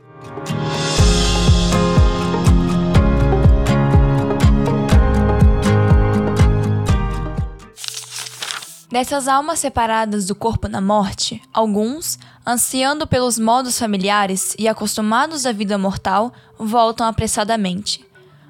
Dessas 8.92 9.30
almas 9.30 9.60
separadas 9.60 10.26
do 10.26 10.36
corpo 10.36 10.68
na 10.68 10.82
morte, 10.82 11.42
alguns, 11.54 12.20
ansiando 12.46 13.08
pelos 13.08 13.40
modos 13.40 13.80
familiares 13.80 14.54
e 14.60 14.68
acostumados 14.68 15.46
à 15.46 15.54
vida 15.54 15.78
mortal, 15.78 16.34
voltam 16.60 17.08
apressadamente 17.08 18.04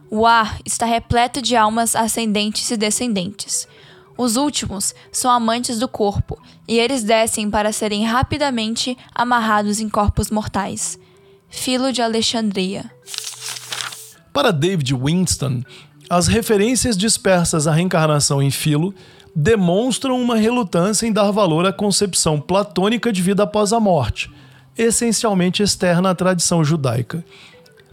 o 0.09 0.25
ar 0.25 0.59
está 0.65 0.85
repleto 0.85 1.41
de 1.41 1.55
almas 1.55 1.95
ascendentes 1.95 2.69
e 2.71 2.77
descendentes. 2.77 3.67
Os 4.17 4.37
últimos 4.37 4.93
são 5.11 5.29
amantes 5.29 5.79
do 5.79 5.87
corpo, 5.87 6.41
e 6.67 6.79
eles 6.79 7.03
descem 7.03 7.49
para 7.49 7.71
serem 7.71 8.05
rapidamente 8.05 8.97
amarrados 9.13 9.79
em 9.79 9.89
corpos 9.89 10.31
mortais. 10.31 10.97
Filo 11.49 11.91
de 11.91 12.01
Alexandria. 12.01 12.89
Para 14.31 14.51
David 14.51 14.93
Winston, 14.93 15.63
as 16.09 16.27
referências 16.27 16.97
dispersas 16.97 17.67
à 17.67 17.71
reencarnação 17.71 18.41
em 18.41 18.51
Filo 18.51 18.93
demonstram 19.35 20.21
uma 20.21 20.37
relutância 20.37 21.05
em 21.05 21.11
dar 21.11 21.31
valor 21.31 21.65
à 21.65 21.73
concepção 21.73 22.39
platônica 22.39 23.11
de 23.11 23.21
vida 23.21 23.43
após 23.43 23.73
a 23.73 23.79
morte, 23.79 24.31
essencialmente 24.77 25.61
externa 25.61 26.11
à 26.11 26.15
tradição 26.15 26.63
judaica. 26.63 27.23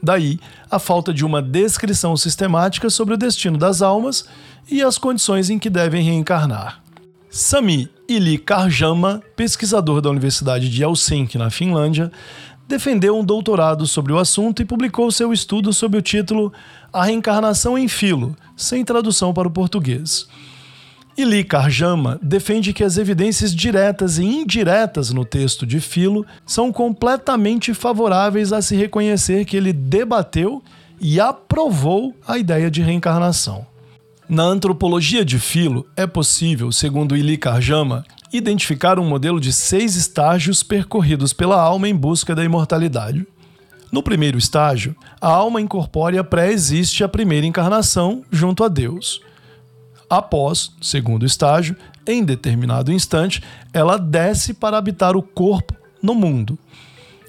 Daí, 0.00 0.38
a 0.72 0.78
falta 0.78 1.12
de 1.12 1.22
uma 1.22 1.42
descrição 1.42 2.16
sistemática 2.16 2.88
sobre 2.88 3.12
o 3.12 3.18
destino 3.18 3.58
das 3.58 3.82
almas 3.82 4.24
e 4.70 4.82
as 4.82 4.96
condições 4.96 5.50
em 5.50 5.58
que 5.58 5.68
devem 5.68 6.02
reencarnar. 6.02 6.82
Sami 7.28 7.90
Ili 8.08 8.38
Karjama, 8.38 9.22
pesquisador 9.36 10.00
da 10.00 10.08
Universidade 10.08 10.70
de 10.70 10.82
Helsinki, 10.82 11.36
na 11.36 11.50
Finlândia, 11.50 12.10
defendeu 12.66 13.18
um 13.18 13.22
doutorado 13.24 13.86
sobre 13.86 14.14
o 14.14 14.18
assunto 14.18 14.62
e 14.62 14.64
publicou 14.64 15.12
seu 15.12 15.30
estudo 15.30 15.74
sob 15.74 15.98
o 15.98 16.02
título 16.02 16.50
A 16.90 17.04
Reencarnação 17.04 17.76
em 17.76 17.86
Filo, 17.86 18.34
sem 18.56 18.82
tradução 18.82 19.34
para 19.34 19.48
o 19.48 19.50
português. 19.50 20.26
Ili 21.16 21.44
Karjama 21.44 22.18
defende 22.22 22.72
que 22.72 22.82
as 22.82 22.96
evidências 22.96 23.54
diretas 23.54 24.18
e 24.18 24.24
indiretas 24.24 25.10
no 25.10 25.24
texto 25.24 25.66
de 25.66 25.78
Filo 25.78 26.24
são 26.46 26.72
completamente 26.72 27.74
favoráveis 27.74 28.52
a 28.52 28.62
se 28.62 28.74
reconhecer 28.74 29.44
que 29.44 29.56
ele 29.56 29.72
debateu 29.72 30.62
e 31.00 31.20
aprovou 31.20 32.14
a 32.26 32.38
ideia 32.38 32.70
de 32.70 32.80
reencarnação. 32.80 33.66
Na 34.28 34.44
antropologia 34.44 35.24
de 35.24 35.38
Filo, 35.38 35.86
é 35.96 36.06
possível, 36.06 36.72
segundo 36.72 37.14
Ili 37.14 37.36
Karjama, 37.36 38.04
identificar 38.32 38.98
um 38.98 39.04
modelo 39.04 39.38
de 39.38 39.52
seis 39.52 39.94
estágios 39.94 40.62
percorridos 40.62 41.34
pela 41.34 41.60
alma 41.60 41.88
em 41.88 41.94
busca 41.94 42.34
da 42.34 42.42
imortalidade. 42.42 43.26
No 43.90 44.02
primeiro 44.02 44.38
estágio, 44.38 44.96
a 45.20 45.28
alma 45.28 45.60
incorpórea 45.60 46.24
pré-existe 46.24 47.04
a 47.04 47.08
primeira 47.08 47.46
encarnação 47.46 48.22
junto 48.30 48.64
a 48.64 48.68
Deus. 48.68 49.20
Após, 50.12 50.72
segundo 50.82 51.24
estágio, 51.24 51.74
em 52.06 52.22
determinado 52.22 52.92
instante, 52.92 53.42
ela 53.72 53.96
desce 53.98 54.52
para 54.52 54.76
habitar 54.76 55.16
o 55.16 55.22
corpo 55.22 55.74
no 56.02 56.14
mundo. 56.14 56.58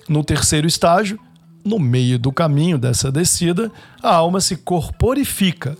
No 0.10 0.22
terceiro 0.22 0.68
estágio, 0.68 1.18
no 1.64 1.80
meio 1.80 2.20
do 2.20 2.30
caminho 2.30 2.78
dessa 2.78 3.10
descida, 3.10 3.72
a 4.02 4.14
alma 4.14 4.42
se 4.42 4.58
corporifica, 4.58 5.78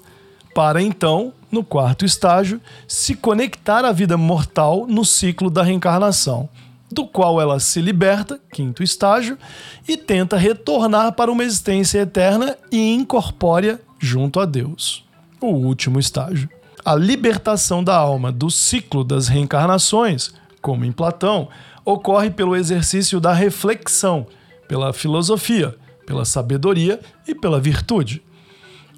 para 0.56 0.82
então, 0.82 1.34
no 1.52 1.62
quarto 1.62 2.06
estágio, 2.06 2.62
se 2.88 3.16
conectar 3.16 3.84
à 3.84 3.92
vida 3.92 4.16
mortal 4.16 4.88
no 4.88 5.04
ciclo 5.04 5.50
da 5.50 5.62
reencarnação, 5.62 6.48
do 6.90 7.06
qual 7.06 7.42
ela 7.42 7.60
se 7.60 7.82
liberta, 7.82 8.40
quinto 8.50 8.82
estágio, 8.82 9.38
e 9.86 9.98
tenta 9.98 10.38
retornar 10.38 11.12
para 11.12 11.30
uma 11.30 11.44
existência 11.44 12.00
eterna 12.00 12.56
e 12.72 12.94
incorpórea 12.94 13.82
junto 14.00 14.40
a 14.40 14.46
Deus, 14.46 15.04
o 15.42 15.48
último 15.48 16.00
estágio 16.00 16.48
a 16.86 16.96
libertação 16.96 17.84
da 17.84 17.96
alma 17.96 18.32
do 18.32 18.50
ciclo 18.50 19.04
das 19.04 19.28
reencarnações, 19.28 20.34
como 20.62 20.86
em 20.86 20.92
Platão, 20.92 21.48
ocorre 21.86 22.30
pelo 22.30 22.56
exercício 22.56 23.20
da 23.20 23.34
reflexão, 23.34 24.28
pela 24.68 24.94
filosofia, 24.94 25.76
pela 26.06 26.26
sabedoria 26.26 27.00
e 27.28 27.34
pela 27.34 27.60
virtude. 27.60 28.22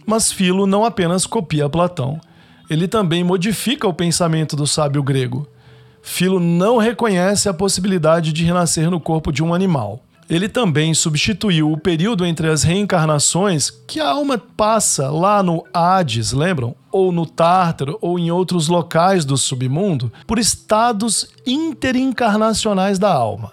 Mas 0.05 0.31
Filo 0.31 0.67
não 0.67 0.85
apenas 0.85 1.25
copia 1.25 1.69
Platão, 1.69 2.19
ele 2.69 2.87
também 2.87 3.23
modifica 3.23 3.87
o 3.87 3.93
pensamento 3.93 4.55
do 4.55 4.65
sábio 4.65 5.03
grego. 5.03 5.47
Filo 6.01 6.39
não 6.39 6.77
reconhece 6.77 7.49
a 7.49 7.53
possibilidade 7.53 8.31
de 8.31 8.43
renascer 8.43 8.89
no 8.89 8.99
corpo 8.99 9.31
de 9.31 9.43
um 9.43 9.53
animal. 9.53 10.03
Ele 10.27 10.49
também 10.49 10.91
substituiu 10.93 11.71
o 11.71 11.77
período 11.77 12.25
entre 12.25 12.49
as 12.49 12.63
reencarnações 12.63 13.69
que 13.69 13.99
a 13.99 14.09
alma 14.09 14.39
passa 14.39 15.11
lá 15.11 15.43
no 15.43 15.63
Hades, 15.71 16.31
lembram? 16.31 16.75
Ou 16.91 17.11
no 17.11 17.27
Tártaro, 17.27 17.99
ou 18.01 18.17
em 18.17 18.31
outros 18.31 18.67
locais 18.67 19.23
do 19.23 19.37
submundo, 19.37 20.11
por 20.25 20.39
estados 20.39 21.27
interincarnacionais 21.45 22.97
da 22.97 23.13
alma. 23.13 23.51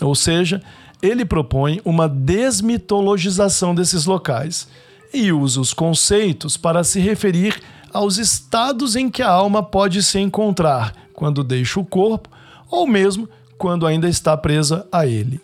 Ou 0.00 0.16
seja, 0.16 0.60
ele 1.00 1.24
propõe 1.24 1.80
uma 1.84 2.08
desmitologização 2.08 3.72
desses 3.72 4.04
locais 4.04 4.66
e 5.14 5.30
usa 5.32 5.60
os 5.60 5.72
conceitos 5.72 6.56
para 6.56 6.82
se 6.82 6.98
referir 6.98 7.60
aos 7.92 8.18
estados 8.18 8.96
em 8.96 9.08
que 9.08 9.22
a 9.22 9.30
alma 9.30 9.62
pode 9.62 10.02
se 10.02 10.18
encontrar 10.18 10.92
quando 11.12 11.44
deixa 11.44 11.78
o 11.78 11.84
corpo 11.84 12.28
ou 12.68 12.86
mesmo 12.86 13.28
quando 13.56 13.86
ainda 13.86 14.08
está 14.08 14.36
presa 14.36 14.86
a 14.90 15.06
ele. 15.06 15.40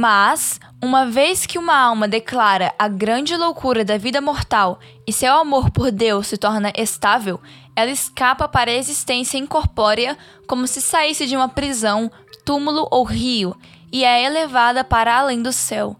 Mas, 0.00 0.60
uma 0.80 1.06
vez 1.06 1.44
que 1.44 1.58
uma 1.58 1.76
alma 1.76 2.06
declara 2.06 2.72
a 2.78 2.86
grande 2.86 3.36
loucura 3.36 3.84
da 3.84 3.98
vida 3.98 4.20
mortal 4.20 4.78
e 5.06 5.12
seu 5.12 5.34
amor 5.34 5.70
por 5.70 5.90
Deus 5.90 6.28
se 6.28 6.36
torna 6.36 6.72
estável, 6.76 7.40
ela 7.74 7.90
escapa 7.90 8.46
para 8.46 8.70
a 8.70 8.74
existência 8.74 9.38
incorpórea 9.38 10.16
como 10.46 10.66
se 10.66 10.80
saísse 10.80 11.26
de 11.26 11.34
uma 11.34 11.48
prisão, 11.48 12.10
túmulo 12.44 12.86
ou 12.90 13.02
rio 13.02 13.56
e 13.90 14.04
é 14.04 14.22
elevada 14.24 14.84
para 14.84 15.18
além 15.18 15.42
do 15.42 15.52
céu. 15.52 15.96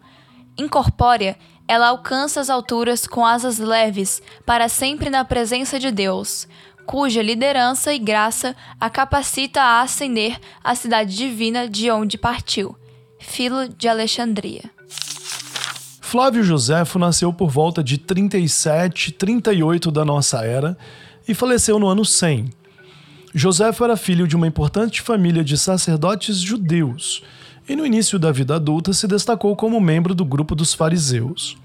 Incorpórea 0.56 1.36
ela 1.68 1.88
alcança 1.88 2.40
as 2.40 2.48
alturas 2.48 3.06
com 3.06 3.26
asas 3.26 3.58
leves, 3.58 4.22
para 4.46 4.70
sempre 4.70 5.10
na 5.10 5.22
presença 5.22 5.78
de 5.78 5.90
Deus, 5.90 6.48
cuja 6.86 7.22
liderança 7.22 7.92
e 7.92 7.98
graça 7.98 8.56
a 8.80 8.88
capacita 8.88 9.60
a 9.60 9.82
ascender 9.82 10.40
à 10.64 10.74
cidade 10.74 11.14
divina 11.14 11.68
de 11.68 11.90
onde 11.90 12.16
partiu. 12.16 12.74
Filo 13.20 13.68
de 13.68 13.86
Alexandria. 13.86 14.70
Flávio 16.00 16.42
Joséfo 16.42 16.98
nasceu 16.98 17.30
por 17.34 17.50
volta 17.50 17.84
de 17.84 17.98
37, 17.98 19.12
38 19.12 19.90
da 19.90 20.06
nossa 20.06 20.42
era 20.42 20.78
e 21.28 21.34
faleceu 21.34 21.78
no 21.78 21.86
ano 21.86 22.02
100. 22.02 22.48
Joséfo 23.34 23.84
era 23.84 23.94
filho 23.94 24.26
de 24.26 24.34
uma 24.34 24.46
importante 24.46 25.02
família 25.02 25.44
de 25.44 25.58
sacerdotes 25.58 26.38
judeus 26.38 27.22
e 27.68 27.76
no 27.76 27.84
início 27.84 28.18
da 28.18 28.32
vida 28.32 28.56
adulta 28.56 28.92
se 28.92 29.06
destacou 29.06 29.54
como 29.54 29.80
membro 29.80 30.14
do 30.14 30.24
grupo 30.24 30.54
dos 30.54 30.72
fariseus. 30.72 31.56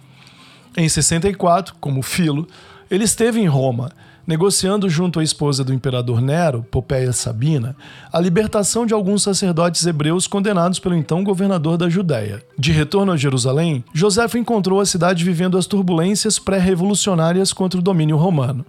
Em 0.75 0.89
64, 0.89 1.75
como 1.79 2.01
Filo, 2.01 2.47
ele 2.89 3.03
esteve 3.03 3.39
em 3.39 3.47
Roma, 3.47 3.91
negociando 4.25 4.89
junto 4.89 5.19
à 5.19 5.23
esposa 5.23 5.63
do 5.63 5.73
imperador 5.73 6.21
Nero, 6.21 6.63
Popeia 6.63 7.11
Sabina, 7.13 7.75
a 8.11 8.19
libertação 8.19 8.85
de 8.85 8.93
alguns 8.93 9.23
sacerdotes 9.23 9.85
hebreus 9.85 10.27
condenados 10.27 10.79
pelo 10.79 10.95
então 10.95 11.23
governador 11.23 11.77
da 11.77 11.89
Judéia. 11.89 12.41
De 12.57 12.71
retorno 12.71 13.11
a 13.11 13.17
Jerusalém, 13.17 13.83
Joséfo 13.93 14.37
encontrou 14.37 14.79
a 14.79 14.85
cidade 14.85 15.23
vivendo 15.23 15.57
as 15.57 15.65
turbulências 15.65 16.39
pré-revolucionárias 16.39 17.53
contra 17.53 17.79
o 17.79 17.83
domínio 17.83 18.17
romano. 18.17 18.65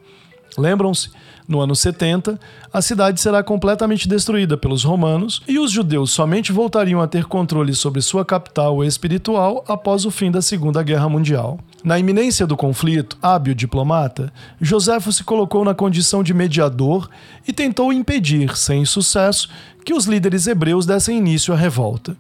Lembram-se? 0.57 1.11
No 1.47 1.61
ano 1.61 1.77
70, 1.77 2.41
a 2.73 2.81
cidade 2.81 3.21
será 3.21 3.43
completamente 3.43 4.09
destruída 4.09 4.57
pelos 4.57 4.83
romanos 4.83 5.43
e 5.47 5.59
os 5.59 5.71
judeus 5.71 6.11
somente 6.11 6.53
voltariam 6.53 7.03
a 7.03 7.07
ter 7.07 7.27
controle 7.27 7.75
sobre 7.75 8.01
sua 8.01 8.25
capital 8.25 8.83
espiritual 8.83 9.63
após 9.69 10.07
o 10.07 10.11
fim 10.11 10.31
da 10.31 10.41
Segunda 10.41 10.83
Guerra 10.83 11.09
Mundial. 11.09 11.59
Na 11.85 11.99
iminência 11.99 12.47
do 12.47 12.57
conflito, 12.57 13.19
hábil 13.21 13.55
diplomata, 13.55 14.33
Joséfo 14.59 15.13
se 15.13 15.23
colocou 15.23 15.67
na 15.67 15.75
condição 15.75 16.23
de 16.23 16.33
mediador 16.33 17.11
e 17.47 17.53
tentou 17.53 17.93
impedir, 17.93 18.57
sem 18.57 18.87
sucesso, 18.87 19.51
que 19.85 19.93
os 19.93 20.07
líderes 20.07 20.47
hebreus 20.47 20.87
dessem 20.87 21.19
início 21.19 21.53
à 21.53 21.57
revolta. 21.59 22.17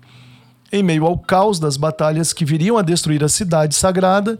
Em 0.70 0.82
meio 0.82 1.06
ao 1.06 1.16
caos 1.16 1.58
das 1.58 1.78
batalhas 1.78 2.32
que 2.34 2.44
viriam 2.44 2.76
a 2.76 2.82
destruir 2.82 3.24
a 3.24 3.28
cidade 3.28 3.74
sagrada, 3.74 4.38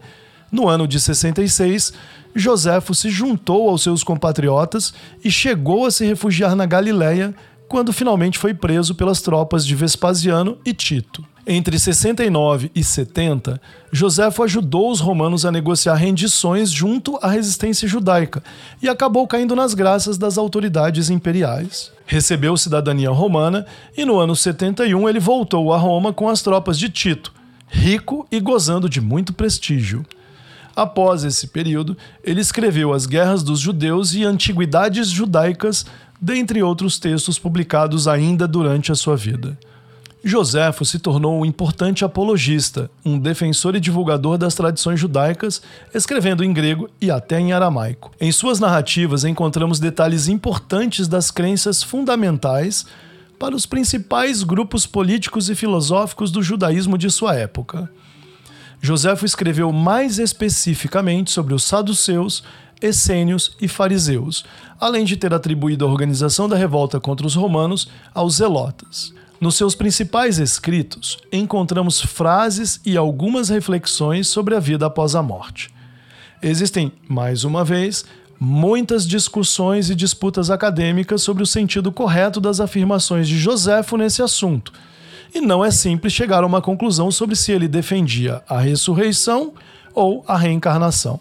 no 0.55 0.67
ano 0.67 0.87
de 0.87 0.99
66, 0.99 1.93
Joséfo 2.33 2.95
se 2.95 3.09
juntou 3.09 3.69
aos 3.69 3.83
seus 3.83 4.03
compatriotas 4.03 4.93
e 5.23 5.29
chegou 5.29 5.85
a 5.85 5.91
se 5.91 6.05
refugiar 6.05 6.55
na 6.55 6.65
Galiléia 6.65 7.35
quando 7.67 7.93
finalmente 7.93 8.39
foi 8.39 8.53
preso 8.53 8.95
pelas 8.95 9.21
tropas 9.21 9.65
de 9.65 9.75
Vespasiano 9.75 10.57
e 10.65 10.73
Tito. 10.73 11.23
Entre 11.47 11.77
69 11.77 12.71
e 12.73 12.83
70, 12.83 13.61
Joséfo 13.91 14.41
ajudou 14.43 14.89
os 14.89 14.99
romanos 14.99 15.45
a 15.45 15.51
negociar 15.51 15.93
rendições 15.93 16.71
junto 16.71 17.19
à 17.21 17.27
resistência 17.29 17.87
judaica 17.87 18.43
e 18.81 18.89
acabou 18.89 19.27
caindo 19.27 19.55
nas 19.55 19.75
graças 19.75 20.17
das 20.17 20.39
autoridades 20.39 21.11
imperiais. 21.11 21.91
Recebeu 22.07 22.57
cidadania 22.57 23.11
romana 23.11 23.65
e 23.95 24.03
no 24.03 24.17
ano 24.17 24.35
71 24.35 25.07
ele 25.07 25.19
voltou 25.19 25.71
a 25.71 25.77
Roma 25.77 26.11
com 26.11 26.27
as 26.27 26.41
tropas 26.41 26.79
de 26.79 26.89
Tito, 26.89 27.31
rico 27.67 28.27
e 28.31 28.39
gozando 28.39 28.89
de 28.89 28.99
muito 28.99 29.31
prestígio. 29.31 30.03
Após 30.75 31.23
esse 31.23 31.47
período, 31.47 31.95
ele 32.23 32.41
escreveu 32.41 32.91
As 32.91 33.05
Guerras 33.05 33.41
dos 33.41 33.59
Judeus 33.59 34.13
e 34.13 34.23
Antiguidades 34.23 35.09
Judaicas, 35.09 35.85
dentre 36.19 36.61
outros 36.61 36.99
textos 36.99 37.39
publicados 37.39 38.07
ainda 38.07 38.47
durante 38.47 38.91
a 38.91 38.95
sua 38.95 39.15
vida. 39.15 39.57
Joséfo 40.27 40.83
se 40.83 40.97
tornou 40.97 41.39
um 41.39 41.45
importante 41.45 42.03
apologista, 42.03 42.89
um 43.05 43.19
defensor 43.19 43.75
e 43.75 43.79
divulgador 43.79 44.39
das 44.39 44.55
tradições 44.55 44.99
judaicas, 44.99 45.61
escrevendo 45.93 46.43
em 46.43 46.51
grego 46.51 46.89
e 46.99 47.11
até 47.11 47.39
em 47.39 47.53
aramaico. 47.53 48.11
Em 48.19 48.31
suas 48.31 48.59
narrativas 48.59 49.23
encontramos 49.23 49.79
detalhes 49.79 50.27
importantes 50.27 51.07
das 51.07 51.29
crenças 51.29 51.83
fundamentais 51.83 52.87
para 53.37 53.55
os 53.55 53.67
principais 53.67 54.41
grupos 54.41 54.87
políticos 54.87 55.47
e 55.47 55.53
filosóficos 55.53 56.31
do 56.31 56.41
judaísmo 56.41 56.97
de 56.97 57.11
sua 57.11 57.35
época. 57.35 57.87
Joséfo 58.85 59.25
escreveu 59.25 59.71
mais 59.71 60.19
especificamente 60.19 61.31
sobre 61.31 61.55
os 61.55 61.63
saduceus, 61.63 62.43
essênios 62.79 63.57
e 63.59 63.67
fariseus, 63.67 64.45
além 64.79 65.03
de 65.03 65.17
ter 65.17 65.33
atribuído 65.33 65.83
a 65.83 65.87
organização 65.87 66.47
da 66.47 66.55
revolta 66.55 66.99
contra 66.99 67.25
os 67.25 67.33
romanos 67.33 67.89
aos 68.13 68.35
zelotas. 68.35 69.11
Nos 69.41 69.55
seus 69.55 69.73
principais 69.73 70.37
escritos, 70.37 71.17
encontramos 71.31 71.99
frases 71.99 72.79
e 72.85 72.95
algumas 72.95 73.49
reflexões 73.49 74.27
sobre 74.27 74.53
a 74.53 74.59
vida 74.59 74.85
após 74.85 75.15
a 75.15 75.23
morte. 75.23 75.73
Existem, 76.39 76.91
mais 77.09 77.43
uma 77.43 77.65
vez, 77.65 78.05
muitas 78.39 79.07
discussões 79.07 79.89
e 79.89 79.95
disputas 79.95 80.51
acadêmicas 80.51 81.23
sobre 81.23 81.41
o 81.41 81.47
sentido 81.47 81.91
correto 81.91 82.39
das 82.39 82.59
afirmações 82.59 83.27
de 83.27 83.35
Joséfo 83.35 83.97
nesse 83.97 84.21
assunto 84.21 84.71
e 85.35 85.41
não 85.41 85.63
é 85.65 85.69
simples 85.69 86.13
chegar 86.13 86.43
a 86.43 86.47
uma 86.47 86.61
conclusão 86.61 87.11
sobre 87.11 87.35
se 87.35 87.51
ele 87.51 87.67
defendia 87.67 88.41
a 88.47 88.57
ressurreição 88.57 89.53
ou 89.93 90.23
a 90.25 90.37
reencarnação. 90.37 91.19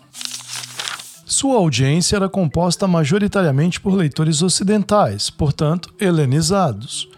Sua 1.27 1.57
audiência 1.57 2.15
era 2.15 2.29
composta 2.29 2.87
majoritariamente 2.87 3.81
por 3.81 3.93
leitores 3.93 4.41
ocidentais, 4.41 5.31
portanto, 5.31 5.93
helenizados. 5.99 7.09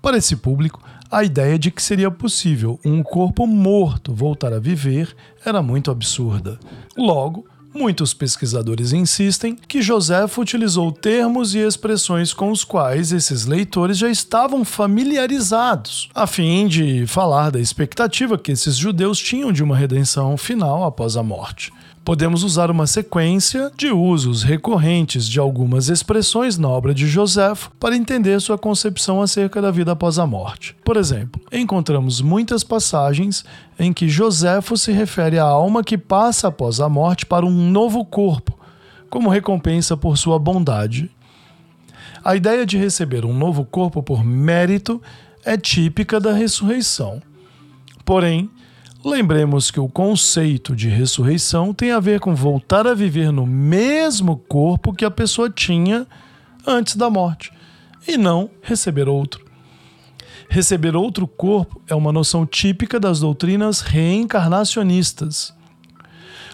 Para 0.00 0.18
esse 0.18 0.36
público, 0.36 0.80
a 1.10 1.24
ideia 1.24 1.58
de 1.58 1.72
que 1.72 1.82
seria 1.82 2.12
possível 2.12 2.78
um 2.84 3.02
corpo 3.02 3.44
morto 3.44 4.14
voltar 4.14 4.52
a 4.52 4.60
viver 4.60 5.16
era 5.44 5.60
muito 5.60 5.90
absurda. 5.90 6.60
Logo, 6.96 7.44
Muitos 7.76 8.14
pesquisadores 8.14 8.94
insistem 8.94 9.54
que 9.54 9.82
Joséfo 9.82 10.40
utilizou 10.40 10.90
termos 10.90 11.54
e 11.54 11.58
expressões 11.58 12.32
com 12.32 12.50
os 12.50 12.64
quais 12.64 13.12
esses 13.12 13.44
leitores 13.44 13.98
já 13.98 14.08
estavam 14.08 14.64
familiarizados, 14.64 16.08
a 16.14 16.26
fim 16.26 16.66
de 16.66 17.06
falar 17.06 17.50
da 17.50 17.60
expectativa 17.60 18.38
que 18.38 18.50
esses 18.50 18.76
judeus 18.76 19.18
tinham 19.18 19.52
de 19.52 19.62
uma 19.62 19.76
redenção 19.76 20.38
final 20.38 20.84
após 20.84 21.18
a 21.18 21.22
morte 21.22 21.70
podemos 22.06 22.44
usar 22.44 22.70
uma 22.70 22.86
sequência 22.86 23.68
de 23.76 23.90
usos 23.90 24.44
recorrentes 24.44 25.28
de 25.28 25.40
algumas 25.40 25.88
expressões 25.88 26.56
na 26.56 26.68
obra 26.68 26.94
de 26.94 27.08
Joséfo 27.08 27.72
para 27.80 27.96
entender 27.96 28.40
sua 28.40 28.56
concepção 28.56 29.20
acerca 29.20 29.60
da 29.60 29.72
vida 29.72 29.90
após 29.90 30.16
a 30.16 30.24
morte. 30.24 30.76
Por 30.84 30.96
exemplo, 30.96 31.42
encontramos 31.50 32.20
muitas 32.20 32.62
passagens 32.62 33.44
em 33.76 33.92
que 33.92 34.08
Joséfo 34.08 34.76
se 34.76 34.92
refere 34.92 35.36
à 35.36 35.42
alma 35.42 35.82
que 35.82 35.98
passa 35.98 36.46
após 36.46 36.78
a 36.78 36.88
morte 36.88 37.26
para 37.26 37.44
um 37.44 37.70
novo 37.72 38.04
corpo, 38.04 38.56
como 39.10 39.28
recompensa 39.28 39.96
por 39.96 40.16
sua 40.16 40.38
bondade. 40.38 41.10
A 42.24 42.36
ideia 42.36 42.64
de 42.64 42.78
receber 42.78 43.24
um 43.24 43.36
novo 43.36 43.64
corpo 43.64 44.00
por 44.00 44.22
mérito 44.22 45.02
é 45.44 45.56
típica 45.56 46.20
da 46.20 46.32
ressurreição. 46.32 47.20
Porém, 48.04 48.48
Lembremos 49.08 49.70
que 49.70 49.78
o 49.78 49.88
conceito 49.88 50.74
de 50.74 50.88
ressurreição 50.88 51.72
tem 51.72 51.92
a 51.92 52.00
ver 52.00 52.18
com 52.18 52.34
voltar 52.34 52.88
a 52.88 52.92
viver 52.92 53.30
no 53.30 53.46
mesmo 53.46 54.36
corpo 54.36 54.92
que 54.92 55.04
a 55.04 55.10
pessoa 55.12 55.48
tinha 55.48 56.04
antes 56.66 56.96
da 56.96 57.08
morte, 57.08 57.52
e 58.08 58.16
não 58.16 58.50
receber 58.60 59.08
outro. 59.08 59.46
Receber 60.48 60.96
outro 60.96 61.24
corpo 61.28 61.80
é 61.86 61.94
uma 61.94 62.10
noção 62.10 62.44
típica 62.44 62.98
das 62.98 63.20
doutrinas 63.20 63.80
reencarnacionistas. 63.80 65.54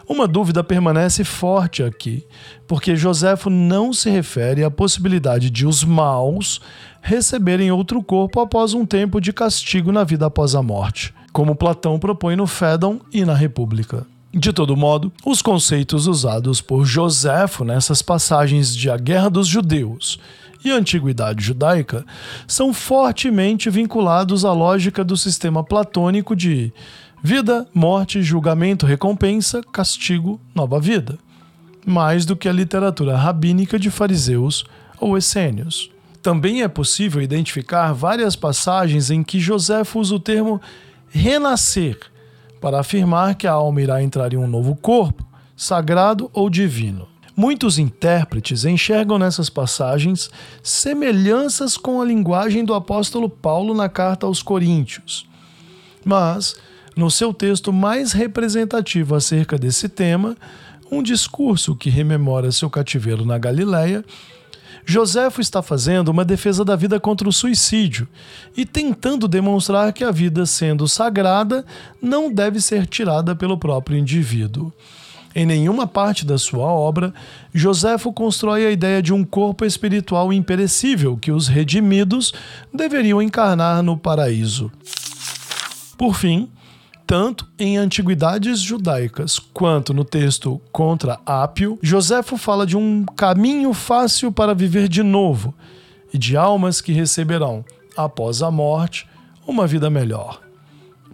Uma 0.06 0.28
dúvida 0.28 0.62
permanece 0.62 1.24
forte 1.24 1.82
aqui, 1.82 2.22
porque 2.68 2.94
Joséfo 2.94 3.48
não 3.48 3.94
se 3.94 4.10
refere 4.10 4.62
à 4.62 4.70
possibilidade 4.70 5.48
de 5.48 5.66
os 5.66 5.82
maus 5.82 6.60
receberem 7.00 7.72
outro 7.72 8.02
corpo 8.02 8.40
após 8.40 8.74
um 8.74 8.84
tempo 8.84 9.22
de 9.22 9.32
castigo 9.32 9.90
na 9.90 10.04
vida 10.04 10.26
após 10.26 10.54
a 10.54 10.62
morte 10.62 11.14
como 11.33 11.57
Platão 11.57 11.99
propõe 11.99 12.37
no 12.37 12.47
Fédon 12.47 13.01
e 13.12 13.25
na 13.25 13.35
República. 13.35 14.07
De 14.35 14.53
todo 14.53 14.77
modo, 14.77 15.12
os 15.27 15.42
conceitos 15.42 16.07
usados 16.07 16.61
por 16.61 16.85
Joséfo 16.85 17.64
nessas 17.64 18.01
passagens 18.01 18.75
de 18.75 18.90
A 18.90 18.97
Guerra 18.97 19.29
dos 19.29 19.47
Judeus 19.47 20.18
e 20.64 20.71
a 20.71 20.77
Antiguidade 20.77 21.45
Judaica 21.45 22.05
são 22.47 22.73
fortemente 22.73 23.68
vinculados 23.68 24.45
à 24.45 24.53
lógica 24.53 25.05
do 25.05 25.16
sistema 25.16 25.62
platônico 25.62 26.35
de 26.35 26.73
vida, 27.23 27.66
morte, 27.75 28.23
julgamento, 28.23 28.87
recompensa, 28.87 29.61
castigo, 29.73 30.40
nova 30.55 30.81
vida, 30.81 31.18
mais 31.85 32.25
do 32.25 32.37
que 32.37 32.49
a 32.49 32.53
literatura 32.53 33.16
rabínica 33.16 33.79
de 33.79 33.90
fariseus 33.90 34.64
ou 34.99 35.18
essênios. 35.18 35.90
Também 36.23 36.62
é 36.62 36.68
possível 36.68 37.21
identificar 37.21 37.92
várias 37.92 38.37
passagens 38.37 39.11
em 39.11 39.23
que 39.23 39.40
Joséfo 39.40 39.99
usa 39.99 40.14
o 40.14 40.21
termo 40.21 40.61
renascer, 41.12 41.98
para 42.61 42.81
afirmar 42.81 43.35
que 43.35 43.47
a 43.47 43.53
alma 43.53 43.82
irá 43.82 44.03
entrar 44.03 44.32
em 44.32 44.36
um 44.36 44.47
novo 44.47 44.74
corpo, 44.74 45.24
sagrado 45.55 46.30
ou 46.32 46.49
divino. 46.49 47.07
Muitos 47.36 47.78
intérpretes 47.78 48.64
enxergam 48.64 49.18
nessas 49.18 49.49
passagens 49.49 50.30
semelhanças 50.62 51.76
com 51.76 52.01
a 52.01 52.05
linguagem 52.05 52.64
do 52.64 52.74
apóstolo 52.74 53.28
Paulo 53.28 53.74
na 53.74 53.89
carta 53.89 54.26
aos 54.26 54.43
Coríntios. 54.43 55.26
Mas, 56.05 56.57
no 56.97 57.11
seu 57.11 57.32
texto 57.32 57.72
mais 57.72 58.12
representativo 58.12 59.14
acerca 59.14 59.57
desse 59.57 59.89
tema, 59.89 60.36
um 60.91 61.03
discurso 61.03 61.74
que 61.74 61.89
rememora 61.89 62.53
seu 62.53 62.68
cativeiro 62.68 63.24
na 63.24 63.39
Galileia, 63.39 64.05
Joséfo 64.85 65.41
está 65.41 65.62
fazendo 65.62 66.09
uma 66.09 66.24
defesa 66.24 66.64
da 66.64 66.74
vida 66.74 66.99
contra 66.99 67.28
o 67.28 67.33
suicídio 67.33 68.09
e 68.57 68.66
tentando 68.66 69.28
demonstrar 69.28 69.93
que 69.93 70.05
a 70.05 70.11
vida, 70.11 70.45
sendo 70.45 70.89
sagrada, 70.89 71.64
não 72.01 72.33
deve 72.33 72.61
ser 72.61 72.87
tirada 72.87 73.35
pelo 73.35 73.57
próprio 73.57 73.97
indivíduo. 73.97 74.72
Em 75.35 75.47
nenhuma 75.47 75.87
parte 75.87 76.26
da 76.26 76.37
sua 76.37 76.66
obra, 76.66 77.14
Joséfo 77.55 78.12
constrói 78.12 78.66
a 78.66 78.70
ideia 78.70 79.03
de 79.03 79.14
um 79.14 79.24
corpo 79.24 79.64
espiritual 79.64 80.33
imperecível 80.33 81.16
que 81.16 81.33
os 81.33 81.49
redimidos 81.49 82.35
deveriam 82.72 83.22
encarnar 83.22 83.83
no 83.83 83.97
paraíso. 83.97 84.70
Por 85.97 86.14
fim, 86.14 86.51
Tanto 87.12 87.46
em 87.58 87.76
antiguidades 87.76 88.58
judaicas 88.58 89.38
quanto 89.38 89.92
no 89.92 90.02
texto 90.02 90.58
contra 90.72 91.20
Ápio, 91.26 91.78
Joséfo 91.82 92.38
fala 92.38 92.66
de 92.66 92.74
um 92.74 93.04
caminho 93.04 93.74
fácil 93.74 94.32
para 94.32 94.54
viver 94.54 94.88
de 94.88 95.02
novo 95.02 95.54
e 96.10 96.16
de 96.16 96.38
almas 96.38 96.80
que 96.80 96.90
receberão, 96.90 97.66
após 97.94 98.40
a 98.40 98.50
morte, 98.50 99.06
uma 99.46 99.66
vida 99.66 99.90
melhor. 99.90 100.40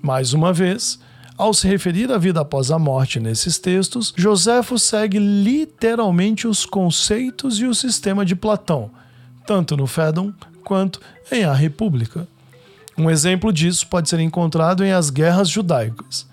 Mais 0.01 0.33
uma 0.33 0.53
vez, 0.53 1.01
ao 1.37 1.53
se 1.53 1.67
referir 1.67 2.13
à 2.13 2.17
vida 2.17 2.43
após 2.43 2.71
a 2.71 2.79
morte 2.79 3.19
nesses 3.19 3.59
textos, 3.59 4.15
Joséfo 4.17 4.79
segue 4.79 5.19
literalmente 5.19 6.47
os 6.47 6.65
conceitos 6.65 7.59
e 7.59 7.65
o 7.65 7.75
sistema 7.75 8.25
de 8.25 8.37
Platão, 8.37 8.89
tanto 9.45 9.77
no 9.77 9.89
Fédon 9.89 10.33
quanto 10.63 11.01
em 11.33 11.43
A 11.43 11.53
República. 11.53 12.29
Um 12.99 13.09
exemplo 13.09 13.53
disso 13.53 13.87
pode 13.87 14.09
ser 14.09 14.19
encontrado 14.19 14.85
em 14.85 14.91
As 14.91 15.09
Guerras 15.09 15.49
Judaicas. 15.49 16.27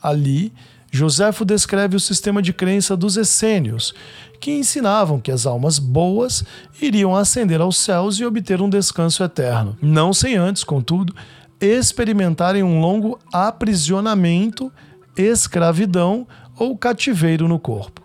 Ali, 0.00 0.52
Joséfo 0.88 1.44
descreve 1.44 1.96
o 1.96 2.00
sistema 2.00 2.40
de 2.40 2.52
crença 2.52 2.96
dos 2.96 3.16
essênios, 3.16 3.92
que 4.40 4.52
ensinavam 4.52 5.18
que 5.18 5.32
as 5.32 5.46
almas 5.46 5.80
boas 5.80 6.44
iriam 6.80 7.16
ascender 7.16 7.60
aos 7.60 7.76
céus 7.76 8.20
e 8.20 8.24
obter 8.24 8.60
um 8.62 8.70
descanso 8.70 9.24
eterno, 9.24 9.76
não 9.82 10.12
sem 10.12 10.36
antes, 10.36 10.62
contudo, 10.62 11.12
experimentarem 11.60 12.62
um 12.62 12.80
longo 12.80 13.18
aprisionamento, 13.32 14.70
escravidão 15.16 16.26
ou 16.56 16.76
cativeiro 16.76 17.48
no 17.48 17.58
corpo. 17.58 18.00